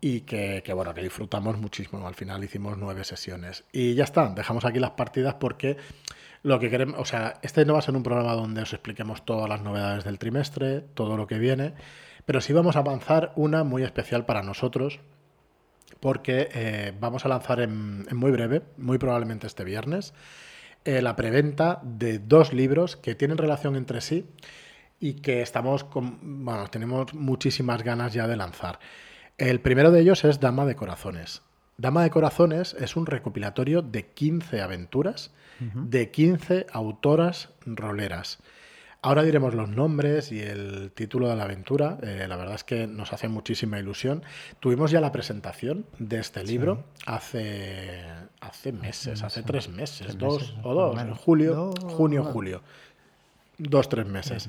Y 0.00 0.22
que, 0.22 0.62
bueno, 0.74 0.94
que 0.94 1.02
disfrutamos 1.02 1.58
muchísimo. 1.58 2.06
Al 2.06 2.14
final 2.14 2.42
hicimos 2.42 2.76
nueve 2.78 3.04
sesiones. 3.04 3.64
Y 3.72 3.94
ya 3.94 4.04
está, 4.04 4.28
dejamos 4.30 4.64
aquí 4.64 4.78
las 4.78 4.92
partidas 4.92 5.34
porque 5.34 5.76
lo 6.42 6.58
que 6.58 6.70
queremos, 6.70 6.98
o 6.98 7.04
sea, 7.04 7.34
este 7.42 7.64
no 7.64 7.74
va 7.74 7.80
a 7.80 7.82
ser 7.82 7.94
un 7.94 8.02
programa 8.02 8.32
donde 8.32 8.62
os 8.62 8.72
expliquemos 8.72 9.24
todas 9.24 9.48
las 9.48 9.62
novedades 9.62 10.04
del 10.04 10.18
trimestre, 10.18 10.80
todo 10.80 11.16
lo 11.16 11.26
que 11.26 11.38
viene, 11.38 11.74
pero 12.24 12.40
sí 12.40 12.52
vamos 12.52 12.76
a 12.76 12.80
avanzar 12.80 13.32
una 13.36 13.62
muy 13.62 13.82
especial 13.82 14.24
para 14.24 14.42
nosotros, 14.42 15.00
porque 16.00 16.48
eh, 16.54 16.94
vamos 16.98 17.26
a 17.26 17.28
lanzar 17.28 17.60
en, 17.60 18.06
muy 18.16 18.30
breve, 18.30 18.62
muy 18.78 18.96
probablemente 18.96 19.46
este 19.46 19.64
viernes, 19.64 20.14
eh, 20.86 21.02
la 21.02 21.14
preventa 21.14 21.80
de 21.82 22.18
dos 22.18 22.54
libros 22.54 22.96
que 22.96 23.14
tienen 23.14 23.36
relación 23.36 23.76
entre 23.76 24.00
sí 24.00 24.26
y 25.00 25.14
que 25.14 25.42
estamos 25.42 25.82
con, 25.82 26.44
bueno, 26.44 26.68
tenemos 26.68 27.14
muchísimas 27.14 27.82
ganas 27.82 28.12
ya 28.12 28.28
de 28.28 28.36
lanzar. 28.36 28.78
El 29.38 29.60
primero 29.60 29.90
de 29.90 30.00
ellos 30.02 30.24
es 30.24 30.38
Dama 30.38 30.66
de 30.66 30.76
Corazones. 30.76 31.42
Dama 31.78 32.02
de 32.02 32.10
Corazones 32.10 32.76
es 32.78 32.94
un 32.94 33.06
recopilatorio 33.06 33.80
de 33.80 34.06
15 34.06 34.60
aventuras 34.60 35.32
de 35.74 36.10
15 36.10 36.66
autoras 36.72 37.50
roleras. 37.66 38.38
Ahora 39.02 39.22
diremos 39.22 39.54
los 39.54 39.68
nombres 39.68 40.30
y 40.30 40.40
el 40.40 40.90
título 40.92 41.28
de 41.28 41.36
la 41.36 41.44
aventura. 41.44 41.98
Eh, 42.02 42.26
la 42.28 42.36
verdad 42.36 42.54
es 42.54 42.64
que 42.64 42.86
nos 42.86 43.14
hace 43.14 43.28
muchísima 43.28 43.78
ilusión. 43.78 44.22
Tuvimos 44.60 44.90
ya 44.90 45.00
la 45.00 45.10
presentación 45.10 45.86
de 45.98 46.18
este 46.18 46.44
libro 46.44 46.84
hace, 47.06 48.04
hace 48.40 48.72
meses, 48.72 49.22
hace 49.22 49.42
tres 49.42 49.70
meses, 49.70 50.18
dos 50.18 50.54
o 50.62 50.74
dos, 50.74 51.00
en 51.00 51.14
julio, 51.14 51.72
junio, 51.80 52.24
julio. 52.24 52.62
Dos, 53.62 53.90
tres 53.90 54.06
meses. 54.06 54.48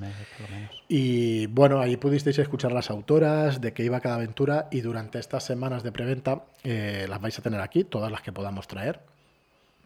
Y 0.88 1.48
bueno, 1.48 1.82
ahí 1.82 1.98
pudisteis 1.98 2.40
escuchar 2.40 2.72
las 2.72 2.90
autoras, 2.90 3.60
de 3.60 3.74
qué 3.74 3.84
iba 3.84 4.00
cada 4.00 4.16
aventura 4.16 4.70
y 4.72 4.80
durante 4.82 5.20
estas 5.20 5.44
semanas 5.44 5.84
de 5.84 5.92
preventa 5.92 6.46
eh, 6.64 7.06
las 7.10 7.20
vais 7.20 7.38
a 7.38 7.42
tener 7.42 7.60
aquí, 7.60 7.84
todas 7.84 8.10
las 8.10 8.22
que 8.22 8.32
podamos 8.32 8.68
traer 8.68 9.02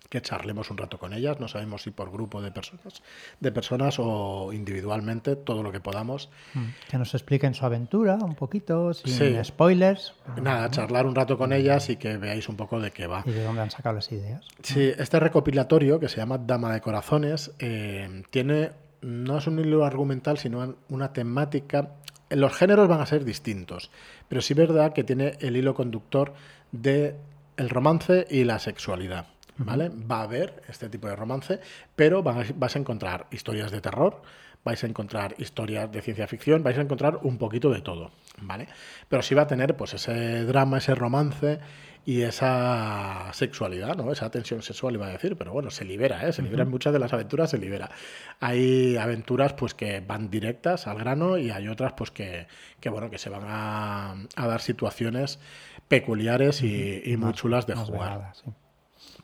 que 0.10 0.22
charlemos 0.22 0.72
un 0.72 0.78
rato 0.78 0.98
con 0.98 1.14
ellas, 1.14 1.40
no 1.40 1.48
sabemos 1.48 1.82
si 1.82 1.92
por 1.92 2.12
grupo 2.12 2.42
de 2.42 2.52
personas, 2.52 3.02
de 3.40 3.52
personas 3.52 3.96
o 4.00 4.54
individualmente, 4.54 5.36
todo 5.36 5.64
lo 5.64 5.72
que 5.72 5.80
podamos. 5.80 6.30
Mm. 6.54 6.66
Que 6.90 6.98
nos 6.98 7.14
expliquen 7.14 7.54
su 7.54 7.66
aventura 7.66 8.16
un 8.22 8.36
poquito, 8.36 8.94
sin 8.94 9.44
spoilers. 9.44 10.14
Nada, 10.42 10.70
charlar 10.70 11.06
un 11.06 11.16
rato 11.16 11.38
con 11.38 11.52
ellas 11.54 11.90
y 11.90 11.98
que 11.98 12.18
veáis 12.18 12.48
un 12.48 12.56
poco 12.56 12.80
de 12.80 12.92
qué 12.92 13.08
va. 13.08 13.24
Y 13.26 13.32
de 13.32 13.44
dónde 13.44 13.62
han 13.62 13.72
sacado 13.72 13.96
las 13.96 14.12
ideas. 14.12 14.46
Sí, 14.64 14.94
este 14.98 15.20
recopilatorio 15.20 16.00
que 16.00 16.08
se 16.08 16.18
llama 16.18 16.38
Dama 16.38 16.72
de 16.72 16.82
Corazones 16.82 17.52
eh, 17.60 18.24
tiene 18.30 18.85
no 19.06 19.38
es 19.38 19.46
un 19.46 19.60
hilo 19.60 19.86
argumental, 19.86 20.40
sino 20.40 20.76
una 20.90 21.14
temática. 21.14 21.92
Los 22.32 22.54
géneros 22.58 22.88
van 22.88 23.02
a 23.02 23.06
ser 23.06 23.24
distintos, 23.24 23.92
pero 24.28 24.42
sí 24.42 24.54
es 24.54 24.58
verdad 24.58 24.94
que 24.94 25.04
tiene 25.04 25.38
el 25.42 25.56
hilo 25.56 25.76
conductor 25.76 26.34
de 26.72 27.16
el 27.56 27.70
romance 27.70 28.26
y 28.30 28.44
la 28.44 28.58
sexualidad. 28.58 29.28
¿Vale? 29.58 29.90
Va 29.90 30.20
a 30.20 30.24
haber 30.24 30.64
este 30.68 30.90
tipo 30.90 31.08
de 31.08 31.16
romance, 31.16 31.62
pero 31.96 32.24
vas 32.24 32.76
a 32.76 32.80
encontrar 32.80 33.28
historias 33.32 33.72
de 33.72 33.80
terror, 33.80 34.22
vais 34.66 34.84
a 34.84 34.88
encontrar 34.88 35.36
historias 35.38 35.92
de 35.92 36.02
ciencia 36.02 36.28
ficción, 36.28 36.64
vais 36.64 36.78
a 36.78 36.82
encontrar 36.82 37.20
un 37.22 37.38
poquito 37.38 37.70
de 37.70 37.82
todo, 37.82 38.12
¿vale? 38.42 38.68
Pero 39.08 39.22
sí 39.22 39.36
va 39.36 39.44
a 39.44 39.48
tener 39.48 39.78
pues 39.78 39.94
ese 39.94 40.44
drama, 40.44 40.80
ese 40.80 40.96
romance 40.96 41.60
y 42.04 42.24
esa 42.24 43.30
sexualidad, 43.32 43.96
¿no? 43.96 44.12
Esa 44.12 44.30
tensión 44.32 44.64
sexual 44.64 44.96
iba 44.96 45.06
a 45.06 45.12
decir, 45.12 45.38
pero 45.38 45.54
bueno, 45.54 45.70
se 45.70 45.86
libera, 45.86 46.28
¿eh? 46.28 46.34
Se 46.34 46.42
libera 46.42 46.64
en 46.64 46.70
muchas 46.70 46.94
de 46.94 47.00
las 47.00 47.14
aventuras, 47.14 47.52
se 47.52 47.60
libera. 47.60 47.92
Hay 48.40 48.98
aventuras 48.98 49.54
pues 49.54 49.76
que 49.76 50.02
van 50.02 50.32
directas 50.32 50.88
al 50.88 50.98
grano 50.98 51.38
y 51.38 51.52
hay 51.52 51.68
otras 51.68 51.94
pues 51.94 52.10
que, 52.10 52.48
que 52.80 52.90
bueno, 52.90 53.12
que 53.12 53.20
se 53.20 53.30
van 53.30 53.44
a, 53.46 54.16
dar 54.36 54.62
situaciones 54.62 55.40
peculiares 55.88 56.64
y, 56.64 57.16
muy 57.18 57.34
chulas 57.34 57.68
de 57.68 57.76
jugar. 57.76 58.34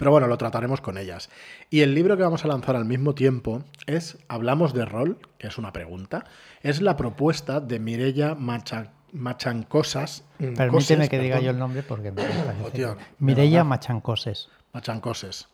Pero 0.01 0.10
bueno, 0.10 0.25
lo 0.25 0.36
trataremos 0.36 0.81
con 0.81 0.98
ellas. 0.98 1.29
Y 1.70 1.81
el 1.81 1.93
libro 1.93 2.17
que 2.17 2.24
vamos 2.24 2.43
a 2.43 2.48
lanzar 2.48 2.75
al 2.75 2.86
mismo 2.86 3.13
tiempo 3.13 3.63
es 3.86 4.17
Hablamos 4.29 4.74
de 4.74 4.84
rol, 4.84 5.20
que 5.38 5.46
es 5.46 5.60
una 5.60 5.72
pregunta. 5.74 6.25
Es 6.63 6.81
la 6.81 6.98
propuesta 6.98 7.60
de 7.60 7.77
Mirella 7.77 8.34
Macha 8.34 8.93
Machancosas. 9.12 10.24
Mm, 10.39 10.53
Permíteme 10.55 11.08
que 11.08 11.20
diga 11.20 11.39
yo 11.39 11.51
el 11.51 11.60
nombre 11.60 11.84
porque 11.84 12.12
me 12.12 12.24
oh, 12.24 12.96
Mireia 13.20 13.63
Machancoses. 13.63 14.50
Machancoses. 14.74 15.50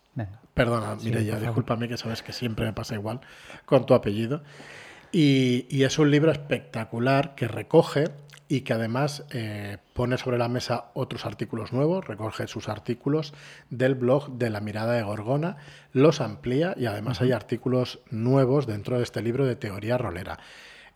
Perdona, 0.54 0.96
Mireia, 0.96 1.42
discúlpame 1.42 1.90
que 1.90 1.98
sabes 1.98 2.24
que 2.24 2.32
siempre 2.32 2.64
me 2.68 2.72
pasa 2.72 2.96
igual 2.96 3.20
con 3.66 3.86
tu 3.86 3.94
apellido. 3.94 4.44
Y, 5.12 5.84
es 5.84 6.00
un 6.00 6.12
libro 6.12 6.32
espectacular 6.32 7.36
que 7.36 7.48
recoge 7.48 8.06
y 8.50 8.62
que 8.62 8.74
además 8.74 9.26
eh, 9.32 9.78
pone 9.94 10.18
sobre 10.18 10.38
la 10.38 10.48
mesa 10.48 10.92
otros 10.94 11.26
artículos 11.26 11.74
nuevos, 11.74 12.08
recoge 12.08 12.48
sus 12.48 12.70
artículos 12.70 13.34
del 13.70 13.96
blog 13.96 14.38
de 14.38 14.50
la 14.50 14.62
mirada 14.62 14.94
de 14.94 15.04
Gorgona, 15.04 15.58
los 15.92 16.22
amplía 16.22 16.74
y 16.78 16.86
además 16.86 17.22
hay 17.22 17.32
artículos 17.32 18.00
nuevos 18.10 18.68
dentro 18.68 18.98
de 18.98 19.04
este 19.04 19.22
libro 19.22 19.46
de 19.46 19.56
teoría 19.56 19.98
rolera. 19.98 20.40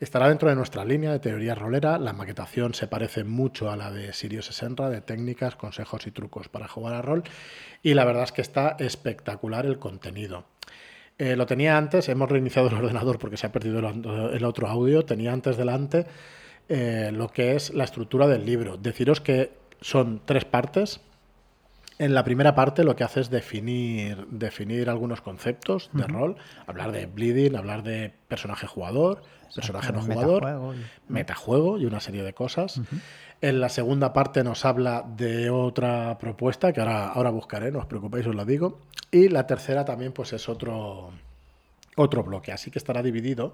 Estará 0.02 0.30
dentro 0.30 0.50
de 0.50 0.56
nuestra 0.56 0.84
línea 0.84 1.12
de 1.12 1.20
teoría 1.20 1.54
rolera. 1.54 2.00
La 2.00 2.12
maquetación 2.12 2.74
se 2.74 2.88
parece 2.88 3.24
mucho 3.24 3.70
a 3.70 3.76
la 3.76 3.92
de 3.92 4.14
Sirio 4.14 4.42
Senra, 4.42 4.90
de 4.90 5.02
técnicas, 5.02 5.56
consejos 5.56 6.08
y 6.08 6.12
trucos 6.12 6.50
para 6.50 6.68
jugar 6.68 6.96
a 6.96 7.04
rol. 7.04 7.22
Y 7.84 7.94
la 7.94 8.04
verdad 8.04 8.24
es 8.24 8.32
que 8.32 8.42
está 8.42 8.76
espectacular 8.80 9.68
el 9.68 9.78
contenido. 9.78 10.46
Eh, 11.22 11.36
lo 11.36 11.46
tenía 11.46 11.78
antes, 11.78 12.10
hemos 12.10 12.32
reiniciado 12.32 12.70
el 12.70 12.74
ordenador 12.84 13.20
porque 13.20 13.38
se 13.38 13.46
ha 13.46 13.52
perdido 13.52 13.78
el, 13.78 14.44
otro 14.44 14.68
audio. 14.68 15.06
Tenía 15.06 15.32
antes 15.32 15.56
delante 15.56 16.08
eh, 16.68 17.12
lo 17.14 17.28
que 17.28 17.56
es 17.56 17.72
la 17.76 17.84
estructura 17.84 18.28
del 18.28 18.44
libro. 18.44 18.76
Deciros 18.78 19.22
que 19.22 19.52
son 19.82 20.24
tres 20.26 20.46
partes. 20.46 21.00
En 22.02 22.16
la 22.16 22.24
primera 22.24 22.56
parte 22.56 22.84
lo 22.84 22.96
que 22.96 23.04
hace 23.04 23.20
es 23.20 23.30
definir, 23.30 24.26
definir 24.32 24.90
algunos 24.90 25.22
conceptos 25.22 25.92
de 25.94 26.08
rol, 26.08 26.36
hablar 26.66 26.92
de 26.92 27.06
bleeding, 27.06 27.56
hablar 27.56 27.84
de 27.84 28.12
personaje 28.28 28.66
jugador, 28.66 29.22
personaje 29.54 29.94
no 29.94 30.02
jugador, 30.02 30.74
metajuego 31.08 31.78
y... 31.78 31.86
una 31.86 32.00
serie 32.00 32.24
de 32.24 32.34
cosas. 32.34 32.82
En 33.40 33.62
la 33.62 33.70
segunda 33.70 34.14
parte 34.14 34.44
nos 34.44 34.66
habla 34.66 35.06
de 35.16 35.52
otra 35.52 36.18
propuesta 36.18 36.74
que 36.74 36.80
ahora, 36.80 37.10
ahora 37.10 37.30
buscaré, 37.30 37.72
no 37.72 37.78
os 37.78 37.86
preocupéis, 37.86 38.26
os 38.26 38.34
lo 38.34 38.46
digo. 38.46 38.80
Y 39.12 39.30
la 39.30 39.46
tercera 39.46 39.86
también 39.86 40.12
pues 40.12 40.34
es 40.34 40.50
otro, 40.50 41.12
otro 41.98 42.24
bloque, 42.24 42.52
así 42.52 42.72
que 42.72 42.80
estará 42.80 43.04
dividido 43.04 43.54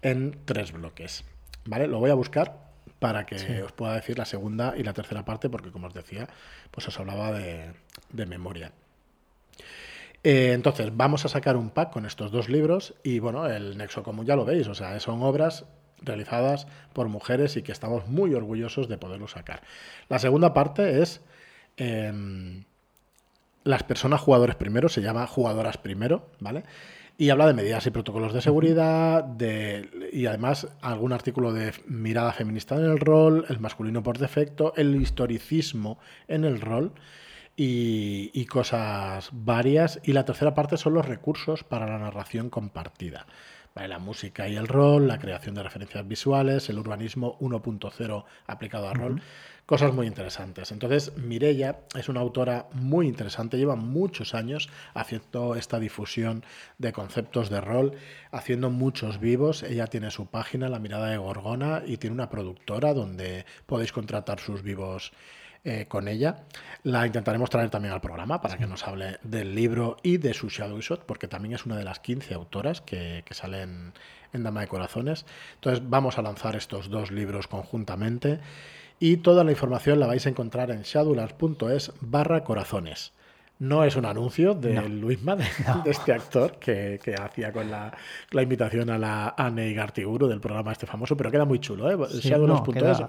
en 0.00 0.38
tres 0.44 0.70
bloques. 0.70 1.24
¿Vale? 1.64 1.88
Lo 1.88 1.98
voy 1.98 2.10
a 2.10 2.14
buscar 2.14 2.69
para 3.00 3.26
que 3.26 3.62
os 3.62 3.72
pueda 3.72 3.94
decir 3.94 4.16
la 4.18 4.26
segunda 4.26 4.74
y 4.76 4.84
la 4.84 4.92
tercera 4.92 5.24
parte, 5.24 5.50
porque 5.50 5.72
como 5.72 5.88
os 5.88 5.94
decía, 5.94 6.28
pues 6.70 6.86
os 6.86 7.00
hablaba 7.00 7.32
de, 7.32 7.72
de 8.12 8.26
memoria. 8.26 8.72
Eh, 10.22 10.52
entonces, 10.52 10.90
vamos 10.94 11.24
a 11.24 11.28
sacar 11.28 11.56
un 11.56 11.70
pack 11.70 11.92
con 11.92 12.04
estos 12.04 12.30
dos 12.30 12.48
libros 12.48 12.94
y 13.02 13.18
bueno, 13.18 13.46
el 13.46 13.78
Nexo 13.78 14.02
Común 14.02 14.26
ya 14.26 14.36
lo 14.36 14.44
veis, 14.44 14.68
o 14.68 14.74
sea, 14.74 15.00
son 15.00 15.22
obras 15.22 15.64
realizadas 16.02 16.66
por 16.92 17.08
mujeres 17.08 17.56
y 17.56 17.62
que 17.62 17.72
estamos 17.72 18.06
muy 18.06 18.34
orgullosos 18.34 18.88
de 18.88 18.98
poderlo 18.98 19.28
sacar. 19.28 19.62
La 20.08 20.18
segunda 20.18 20.52
parte 20.52 21.02
es 21.02 21.22
em, 21.78 22.64
las 23.64 23.82
personas 23.82 24.20
jugadores 24.20 24.56
primero, 24.56 24.90
se 24.90 25.00
llama 25.00 25.26
jugadoras 25.26 25.78
primero, 25.78 26.28
¿vale? 26.38 26.64
Y 27.20 27.28
habla 27.28 27.46
de 27.46 27.52
medidas 27.52 27.86
y 27.86 27.90
protocolos 27.90 28.32
de 28.32 28.40
seguridad, 28.40 29.22
de, 29.22 30.08
y 30.10 30.24
además 30.24 30.68
algún 30.80 31.12
artículo 31.12 31.52
de 31.52 31.74
mirada 31.86 32.32
feminista 32.32 32.76
en 32.76 32.86
el 32.86 32.98
rol, 32.98 33.44
el 33.50 33.60
masculino 33.60 34.02
por 34.02 34.16
defecto, 34.16 34.72
el 34.74 34.96
historicismo 34.96 35.98
en 36.28 36.46
el 36.46 36.62
rol 36.62 36.94
y, 37.56 38.46
cosas 38.46 39.28
varias. 39.34 40.00
Y 40.02 40.14
la 40.14 40.24
tercera 40.24 40.54
parte 40.54 40.78
son 40.78 40.94
los 40.94 41.04
recursos 41.04 41.62
para 41.62 41.86
la 41.86 41.98
narración 41.98 42.48
compartida. 42.48 43.26
La 43.74 43.98
música 43.98 44.48
y 44.48 44.56
el 44.56 44.68
rol, 44.68 45.08
la 45.08 45.18
creación 45.18 45.54
de 45.54 45.62
referencias 45.62 46.06
visuales, 46.06 46.68
el 46.68 46.78
urbanismo 46.78 47.38
1.0 47.40 48.24
aplicado 48.46 48.88
a 48.88 48.94
rol. 48.94 49.22
Cosas 49.66 49.94
muy 49.94 50.08
interesantes. 50.08 50.72
Entonces, 50.72 51.16
Mirella 51.16 51.78
es 51.94 52.08
una 52.08 52.20
autora 52.20 52.66
muy 52.72 53.06
interesante, 53.06 53.56
lleva 53.56 53.76
muchos 53.76 54.34
años 54.34 54.68
haciendo 54.94 55.54
esta 55.54 55.78
difusión 55.78 56.44
de 56.78 56.92
conceptos 56.92 57.50
de 57.50 57.60
rol, 57.60 57.92
haciendo 58.32 58.70
muchos 58.70 59.20
vivos. 59.20 59.62
Ella 59.62 59.86
tiene 59.86 60.10
su 60.10 60.26
página, 60.26 60.68
La 60.68 60.80
Mirada 60.80 61.06
de 61.06 61.18
Gorgona, 61.18 61.82
y 61.86 61.98
tiene 61.98 62.14
una 62.14 62.30
productora 62.30 62.94
donde 62.94 63.46
podéis 63.66 63.92
contratar 63.92 64.40
sus 64.40 64.62
vivos 64.62 65.12
eh, 65.62 65.84
con 65.88 66.08
ella. 66.08 66.44
La 66.84 67.06
intentaremos 67.06 67.50
traer 67.50 67.68
también 67.68 67.92
al 67.92 68.00
programa 68.00 68.40
para 68.40 68.56
que 68.56 68.66
nos 68.66 68.86
hable 68.86 69.18
del 69.22 69.54
libro 69.54 69.98
y 70.02 70.16
de 70.16 70.32
su 70.32 70.48
Shadow 70.48 70.80
Shot, 70.80 71.04
porque 71.04 71.28
también 71.28 71.54
es 71.54 71.66
una 71.66 71.76
de 71.76 71.84
las 71.84 72.00
15 72.00 72.32
autoras 72.32 72.80
que, 72.80 73.22
salen 73.30 73.92
en 74.32 74.42
Dama 74.42 74.62
de 74.62 74.68
Corazones. 74.68 75.26
Entonces 75.56 75.82
vamos 75.86 76.16
a 76.16 76.22
lanzar 76.22 76.56
estos 76.56 76.88
dos 76.88 77.10
libros 77.10 77.46
conjuntamente 77.46 78.40
y 78.98 79.18
toda 79.18 79.44
la 79.44 79.50
información 79.50 80.00
la 80.00 80.06
vais 80.06 80.24
a 80.24 80.30
encontrar 80.30 80.70
en 80.70 80.82
shadowlands.es 80.82 81.92
barra 82.00 82.42
corazones. 82.42 83.12
No 83.60 83.84
es 83.84 83.94
un 83.94 84.06
anuncio 84.06 84.54
de 84.54 84.88
Luisma, 84.88 85.36
de, 85.36 85.44
este 85.84 86.14
actor 86.14 86.58
que, 86.58 86.98
hacía 87.20 87.52
con 87.52 87.70
la, 87.70 87.92
invitación 88.32 88.88
a 88.88 88.96
la 88.96 89.28
a 89.28 89.50
Gartiguru 89.50 90.26
del 90.26 90.40
programa 90.40 90.72
este 90.72 90.86
famoso, 90.86 91.14
pero 91.14 91.30
queda 91.30 91.44
muy 91.44 91.58
chulo, 91.58 91.90
¿eh? 91.90 92.08
Sí, 92.22 92.32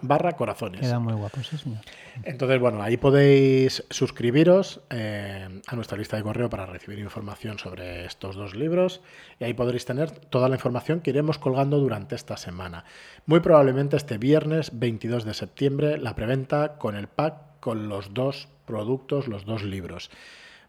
barra 0.02 0.34
corazones. 0.34 0.82
Queda 0.82 1.00
muy 1.00 1.14
guapo, 1.14 1.42
sí, 1.42 1.58
señor. 1.58 1.80
Entonces, 2.24 2.60
bueno, 2.60 2.82
ahí 2.82 2.98
podéis 2.98 3.86
suscribiros 3.90 4.82
eh, 4.90 5.62
a 5.66 5.76
nuestra 5.78 5.98
lista 5.98 6.18
de 6.18 6.24
correo 6.24 6.50
para 6.50 6.66
recibir 6.66 7.00
información 7.00 7.58
sobre 7.58 8.04
estos 8.04 8.36
dos 8.36 8.54
libros 8.54 9.00
y 9.40 9.46
ahí 9.46 9.54
podréis 9.54 9.86
tener 9.86 10.12
toda 10.12 10.50
la 10.50 10.56
información 10.56 11.00
que 11.00 11.12
iremos 11.12 11.38
colgando 11.38 11.80
durante 11.80 12.16
esta 12.16 12.36
semana. 12.36 12.84
Muy 13.26 13.40
probablemente 13.40 13.96
este 13.96 14.18
viernes 14.18 14.72
22 14.74 15.24
de 15.24 15.34
septiembre 15.34 15.98
la 15.98 16.14
preventa 16.14 16.74
con 16.78 16.98
el 16.98 17.08
pack 17.08 17.36
con 17.62 17.88
los 17.88 18.14
dos 18.14 18.50
productos, 18.66 19.30
los 19.30 19.46
dos 19.46 19.64
libros. 19.64 20.12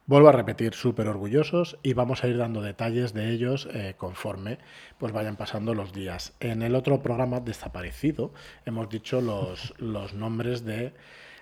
Vuelvo 0.07 0.29
a 0.29 0.33
repetir, 0.33 0.75
súper 0.75 1.07
orgullosos 1.07 1.79
y 1.83 1.93
vamos 1.93 2.25
a 2.25 2.29
ir 2.29 2.37
dando 2.37 2.61
detalles 2.61 3.15
de 3.15 3.31
ellos 3.31 3.69
eh, 3.73 3.95
conforme 3.97 4.59
pues 4.99 5.13
vayan 5.13 5.37
pasando 5.37 5.75
los 5.75 5.93
días. 5.93 6.33
En 6.41 6.63
el 6.63 6.75
otro 6.75 7.03
programa 7.03 7.39
desaparecido 7.39 8.33
hemos 8.67 8.89
dicho 8.89 9.21
los, 9.21 9.75
los 9.79 10.13
nombres 10.13 10.65
de 10.65 10.93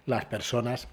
las 0.04 0.26
personas, 0.26 0.88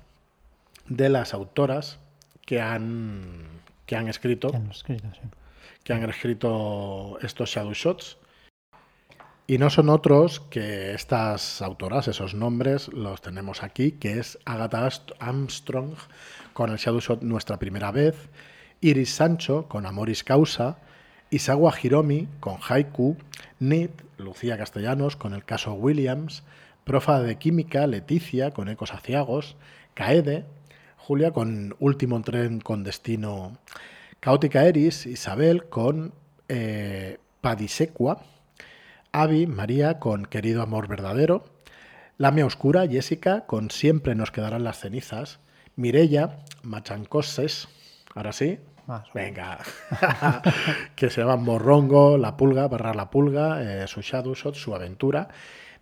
de 0.87 1.09
las 1.09 1.33
autoras 1.33 1.99
que 2.45 2.61
han, 2.61 3.61
que 3.85 3.97
han 3.97 4.07
escrito, 4.07 4.51
que 4.51 4.57
han 4.57 4.71
escrito, 4.71 5.07
que 5.83 5.93
han 5.93 6.09
escrito 6.09 7.19
estos 7.21 7.49
Shadow 7.49 7.73
Shots 7.73 8.17
Y 9.49 9.59
no 9.59 9.69
son 9.69 9.87
otros 9.87 10.41
que 10.41 10.93
estas 10.93 11.61
autoras, 11.61 12.09
esos 12.09 12.33
nombres, 12.33 12.89
los 12.89 13.21
tenemos 13.21 13.63
aquí, 13.63 13.93
que 13.93 14.19
es 14.19 14.37
Agatha 14.43 14.89
Armstrong 15.19 15.93
con 16.51 16.69
el 16.69 16.75
Shadow 16.75 16.99
Shot 16.99 17.21
Nuestra 17.21 17.57
Primera 17.57 17.91
Vez, 17.91 18.27
Iris 18.81 19.11
Sancho 19.11 19.69
con 19.69 19.85
Amoris 19.85 20.25
Causa, 20.25 20.79
Isawa 21.29 21.73
Hiromi 21.81 22.27
con 22.41 22.57
Haiku, 22.61 23.15
Nid, 23.59 23.91
Lucía 24.17 24.57
Castellanos 24.57 25.15
con 25.15 25.33
el 25.33 25.45
caso 25.45 25.75
Williams, 25.75 26.43
Profa 26.83 27.21
de 27.21 27.37
Química, 27.37 27.87
Leticia 27.87 28.51
con 28.51 28.67
Ecos 28.67 28.93
Aciagos, 28.93 29.55
Caede, 29.93 30.43
Julia 30.97 31.31
con 31.31 31.73
Último 31.79 32.21
Tren 32.21 32.59
con 32.59 32.83
Destino, 32.83 33.57
Caótica 34.19 34.65
Eris, 34.65 35.05
Isabel 35.05 35.69
con 35.69 36.11
eh, 36.49 37.17
Padisecua, 37.39 38.21
Avi, 39.19 39.47
María 39.47 39.97
con 39.97 40.27
Querido 40.27 40.61
Amor 40.61 40.87
Verdadero, 40.87 41.43
Lamia 42.19 42.45
Oscura, 42.45 42.87
Jessica 42.87 43.47
con 43.47 43.71
Siempre 43.71 44.13
nos 44.13 44.29
quedarán 44.29 44.63
las 44.63 44.79
cenizas, 44.79 45.39
Mirella, 45.75 46.37
Machancoses, 46.61 47.67
ahora 48.13 48.31
sí, 48.31 48.59
venga, 49.15 49.57
que 50.95 51.09
se 51.09 51.21
llama 51.21 51.35
Morrongo, 51.35 52.19
La 52.19 52.37
Pulga, 52.37 52.67
Barrar 52.67 52.95
la 52.95 53.09
Pulga, 53.09 53.63
eh, 53.63 53.87
su 53.87 54.01
Shadowshot, 54.01 54.53
su 54.53 54.75
aventura, 54.75 55.29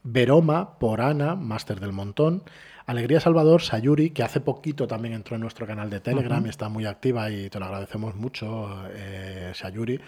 Veroma, 0.02 0.80
por 0.80 1.02
Ana, 1.02 1.36
Máster 1.36 1.82
del 1.82 1.92
Montón, 1.92 2.42
Alegría 2.86 3.20
Salvador, 3.20 3.62
Sayuri, 3.62 4.12
que 4.12 4.24
hace 4.24 4.40
poquito 4.40 4.88
también 4.88 5.14
entró 5.14 5.36
en 5.36 5.42
nuestro 5.42 5.68
canal 5.68 5.90
de 5.90 6.00
Telegram, 6.00 6.46
está 6.46 6.70
muy 6.70 6.86
activa 6.86 7.30
y 7.30 7.50
te 7.50 7.60
lo 7.60 7.66
agradecemos 7.66 8.16
mucho, 8.16 8.88
eh, 8.94 9.52
Sayuri 9.54 10.00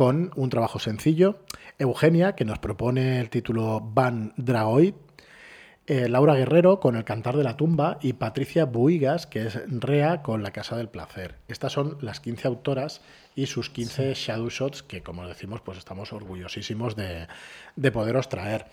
con 0.00 0.30
un 0.34 0.48
trabajo 0.48 0.78
sencillo. 0.78 1.40
Eugenia, 1.78 2.34
que 2.34 2.46
nos 2.46 2.58
propone 2.58 3.20
el 3.20 3.28
título 3.28 3.82
Van 3.82 4.32
Dragoid. 4.38 4.94
Eh, 5.86 6.08
Laura 6.08 6.34
Guerrero 6.36 6.80
con 6.80 6.96
El 6.96 7.04
Cantar 7.04 7.36
de 7.36 7.44
la 7.44 7.58
Tumba 7.58 7.98
y 8.00 8.14
Patricia 8.14 8.64
Buigas, 8.64 9.26
que 9.26 9.44
es 9.44 9.58
Rea 9.66 10.22
con 10.22 10.42
La 10.42 10.52
Casa 10.52 10.74
del 10.74 10.88
Placer. 10.88 11.34
Estas 11.48 11.74
son 11.74 11.98
las 12.00 12.20
15 12.20 12.48
autoras 12.48 13.02
y 13.36 13.44
sus 13.44 13.68
15 13.68 14.14
shadow 14.14 14.48
shots 14.48 14.82
que, 14.82 15.02
como 15.02 15.28
decimos, 15.28 15.60
pues 15.60 15.76
estamos 15.76 16.14
orgullosísimos 16.14 16.96
de, 16.96 17.28
de 17.76 17.92
poderos 17.92 18.30
traer. 18.30 18.68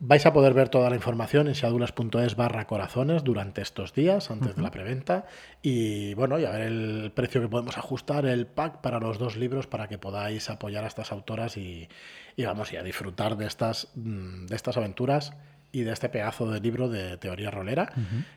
Vais 0.00 0.24
a 0.26 0.32
poder 0.32 0.54
ver 0.54 0.68
toda 0.68 0.90
la 0.90 0.94
información 0.94 1.48
en 1.48 1.54
shadulas.es 1.54 2.36
barra 2.36 2.68
corazones 2.68 3.24
durante 3.24 3.62
estos 3.62 3.94
días, 3.94 4.30
antes 4.30 4.54
de 4.54 4.62
la 4.62 4.70
preventa. 4.70 5.26
Y 5.60 6.14
bueno, 6.14 6.38
y 6.38 6.44
a 6.44 6.50
ver 6.50 6.60
el 6.60 7.10
precio 7.12 7.40
que 7.40 7.48
podemos 7.48 7.76
ajustar, 7.76 8.24
el 8.24 8.46
pack 8.46 8.80
para 8.80 9.00
los 9.00 9.18
dos 9.18 9.36
libros, 9.36 9.66
para 9.66 9.88
que 9.88 9.98
podáis 9.98 10.50
apoyar 10.50 10.84
a 10.84 10.86
estas 10.86 11.10
autoras 11.10 11.56
y, 11.56 11.88
vamos, 12.36 12.72
y 12.72 12.76
a 12.76 12.84
disfrutar 12.84 13.36
de 13.36 13.46
estas, 13.46 13.88
mm, 13.96 14.46
de 14.46 14.54
estas 14.54 14.76
aventuras 14.76 15.32
y 15.72 15.82
de 15.82 15.92
este 15.92 16.08
pedazo 16.08 16.48
de 16.48 16.60
libro 16.60 16.88
de 16.88 17.16
teoría 17.18 17.50
rolera, 17.50 17.92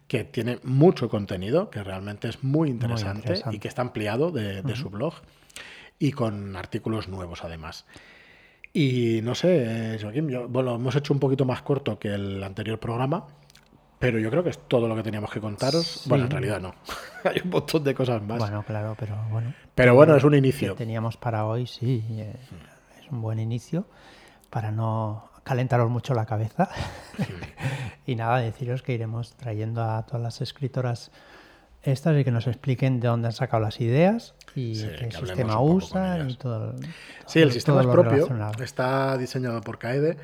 que 0.07 0.23
tiene 0.23 0.59
mucho 0.63 1.09
contenido, 1.09 1.69
que 1.69 1.83
realmente 1.83 2.27
es 2.27 2.43
muy 2.43 2.69
interesante, 2.69 3.35
y 3.51 3.59
que 3.59 3.67
está 3.67 3.83
ampliado 3.83 4.31
de, 4.31 4.63
de 4.63 4.75
su 4.75 4.89
blog 4.89 5.13
y 5.99 6.11
con 6.11 6.55
artículos 6.55 7.07
nuevos 7.07 7.43
además. 7.43 7.85
Y 8.73 9.19
no 9.21 9.35
sé, 9.35 9.97
Joaquín, 10.01 10.29
yo, 10.29 10.47
bueno, 10.47 10.75
hemos 10.75 10.95
hecho 10.95 11.13
un 11.13 11.19
poquito 11.19 11.43
más 11.45 11.61
corto 11.61 11.99
que 11.99 12.13
el 12.13 12.41
anterior 12.41 12.79
programa, 12.79 13.27
pero 13.99 14.17
yo 14.17 14.29
creo 14.29 14.43
que 14.43 14.49
es 14.49 14.57
todo 14.67 14.87
lo 14.87 14.95
que 14.95 15.03
teníamos 15.03 15.29
que 15.29 15.41
contaros. 15.41 16.03
Bueno, 16.07 16.25
en 16.25 16.31
realidad 16.31 16.61
no. 16.61 16.73
Hay 17.23 17.41
un 17.43 17.49
montón 17.49 17.83
de 17.83 17.93
cosas 17.93 18.21
más. 18.23 18.39
Bueno, 18.39 18.63
claro, 18.63 18.95
pero 18.97 19.15
bueno. 19.29 19.53
Pero 19.75 19.93
bueno, 19.93 20.15
es 20.15 20.23
un 20.23 20.35
inicio. 20.35 20.75
teníamos 20.75 21.17
para 21.17 21.45
hoy, 21.45 21.67
sí. 21.67 22.03
Eh, 22.11 22.35
es 22.99 23.11
un 23.11 23.21
buen 23.21 23.39
inicio 23.39 23.85
para 24.49 24.71
no 24.71 25.29
calentaros 25.43 25.89
mucho 25.89 26.13
la 26.13 26.25
cabeza. 26.25 26.69
y 28.05 28.15
nada, 28.15 28.39
deciros 28.39 28.81
que 28.81 28.93
iremos 28.93 29.33
trayendo 29.33 29.83
a 29.83 30.05
todas 30.05 30.21
las 30.21 30.41
escritoras 30.41 31.11
estas 31.83 32.17
y 32.17 32.23
que 32.23 32.31
nos 32.31 32.47
expliquen 32.47 32.99
de 32.99 33.07
dónde 33.07 33.27
han 33.27 33.33
sacado 33.33 33.61
las 33.61 33.81
ideas 33.81 34.33
y 34.55 34.73
qué 34.73 35.11
sistema 35.11 35.59
usan 35.61 36.29
y 36.29 36.35
todo. 36.35 36.75
Sí, 37.25 37.39
el 37.39 37.51
sistema 37.51 37.81
es 37.81 37.87
propio, 37.87 38.27
está 38.61 39.17
diseñado 39.17 39.61
por 39.61 39.77
Kaede 39.77 40.17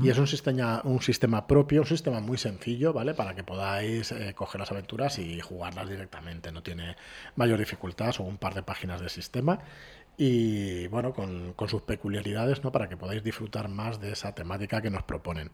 y 0.00 0.08
es 0.08 0.18
un 0.18 0.26
sistema, 0.26 0.80
un 0.84 1.00
sistema 1.00 1.46
propio, 1.46 1.80
un 1.82 1.86
sistema 1.86 2.20
muy 2.20 2.38
sencillo, 2.38 2.92
¿vale? 2.92 3.14
Para 3.14 3.34
que 3.34 3.42
podáis 3.42 4.12
eh, 4.12 4.32
coger 4.34 4.60
las 4.60 4.70
aventuras 4.70 5.18
y 5.18 5.40
jugarlas 5.40 5.88
directamente. 5.88 6.52
No 6.52 6.62
tiene 6.62 6.96
mayor 7.36 7.58
dificultad, 7.58 8.12
son 8.12 8.26
un 8.26 8.38
par 8.38 8.54
de 8.54 8.62
páginas 8.62 9.00
de 9.00 9.08
sistema 9.08 9.58
y 10.16 10.86
bueno, 10.88 11.12
con, 11.12 11.54
con 11.54 11.68
sus 11.68 11.82
peculiaridades, 11.82 12.62
¿no? 12.62 12.70
Para 12.70 12.88
que 12.88 12.96
podáis 12.96 13.22
disfrutar 13.22 13.68
más 13.68 14.00
de 14.00 14.12
esa 14.12 14.34
temática 14.34 14.80
que 14.82 14.90
nos 14.90 15.02
proponen. 15.02 15.50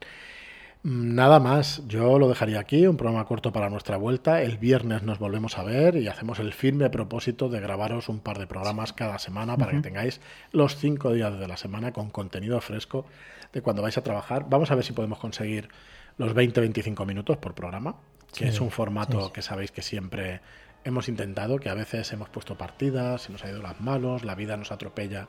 Nada 0.85 1.41
más, 1.41 1.83
yo 1.89 2.21
lo 2.21 2.29
dejaría 2.29 2.61
aquí, 2.61 2.87
un 2.87 2.97
programa 2.97 3.25
corto 3.25 3.53
para 3.53 3.69
nuestra 3.69 3.97
vuelta. 3.97 4.43
El 4.43 4.59
viernes 4.59 5.03
nos 5.03 5.19
volvemos 5.19 5.59
a 5.59 5.65
ver 5.65 5.97
y 5.97 6.07
hacemos 6.07 6.39
el 6.39 6.53
firme 6.53 6.89
propósito 6.89 7.49
de 7.49 7.61
grabaros 7.61 8.09
un 8.09 8.21
par 8.21 8.39
de 8.39 8.47
programas 8.47 8.93
cada 8.93 9.19
semana 9.19 9.57
para 9.57 9.73
que 9.73 9.81
tengáis 9.81 10.21
los 10.53 10.77
cinco 10.77 11.13
días 11.13 11.37
de 11.39 11.49
la 11.49 11.57
semana 11.57 11.93
con 11.93 12.11
contenido 12.11 12.61
fresco 12.61 13.07
de 13.53 13.61
cuando 13.61 13.83
vais 13.83 13.99
a 13.99 14.05
trabajar. 14.05 14.47
Vamos 14.49 14.71
a 14.71 14.77
ver 14.77 14.85
si 14.85 14.93
podemos 14.93 15.19
conseguir 15.19 15.69
los 16.17 16.35
20-25 16.35 17.05
minutos 17.07 17.39
por 17.39 17.55
programa, 17.55 17.97
que 18.33 18.47
es 18.47 18.61
un 18.61 18.71
formato 18.71 19.33
que 19.33 19.43
sabéis 19.43 19.73
que 19.73 19.83
siempre 19.83 20.41
hemos 20.85 21.09
intentado, 21.09 21.59
que 21.59 21.71
a 21.71 21.75
veces 21.75 22.13
hemos 22.13 22.29
puesto 22.29 22.57
partidas, 22.57 23.23
se 23.23 23.33
nos 23.33 23.45
ha 23.45 23.51
ido 23.51 23.61
las 23.63 23.81
manos, 23.81 24.25
la 24.25 24.37
vida 24.37 24.57
nos 24.57 24.71
atropella 24.71 25.27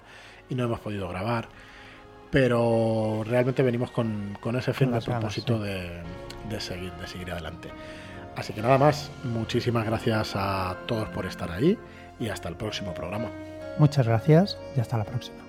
y 0.47 0.53
no 0.53 0.63
hemos 0.63 0.79
podido 0.79 1.09
grabar 1.09 1.49
pero 2.31 3.23
realmente 3.25 3.63
venimos 3.63 3.91
con, 3.91 4.37
ese 4.57 4.73
firme 4.73 5.01
propósito 5.01 5.59
de, 5.59 6.01
seguir, 6.59 6.91
de 6.93 7.07
seguir 7.07 7.31
adelante. 7.31 7.69
Así 8.35 8.53
que 8.53 8.61
nada 8.61 8.77
más, 8.77 9.11
muchísimas 9.23 9.85
gracias 9.85 10.33
a 10.35 10.77
todos 10.85 11.09
por 11.09 11.25
estar 11.25 11.51
ahí 11.51 11.77
y 12.19 12.29
hasta 12.29 12.49
el 12.49 12.55
próximo 12.55 12.93
programa. 12.93 13.29
Muchas 13.77 14.07
gracias 14.07 14.57
y 14.75 14.79
hasta 14.79 14.97
la 14.97 15.05
próxima. 15.05 15.48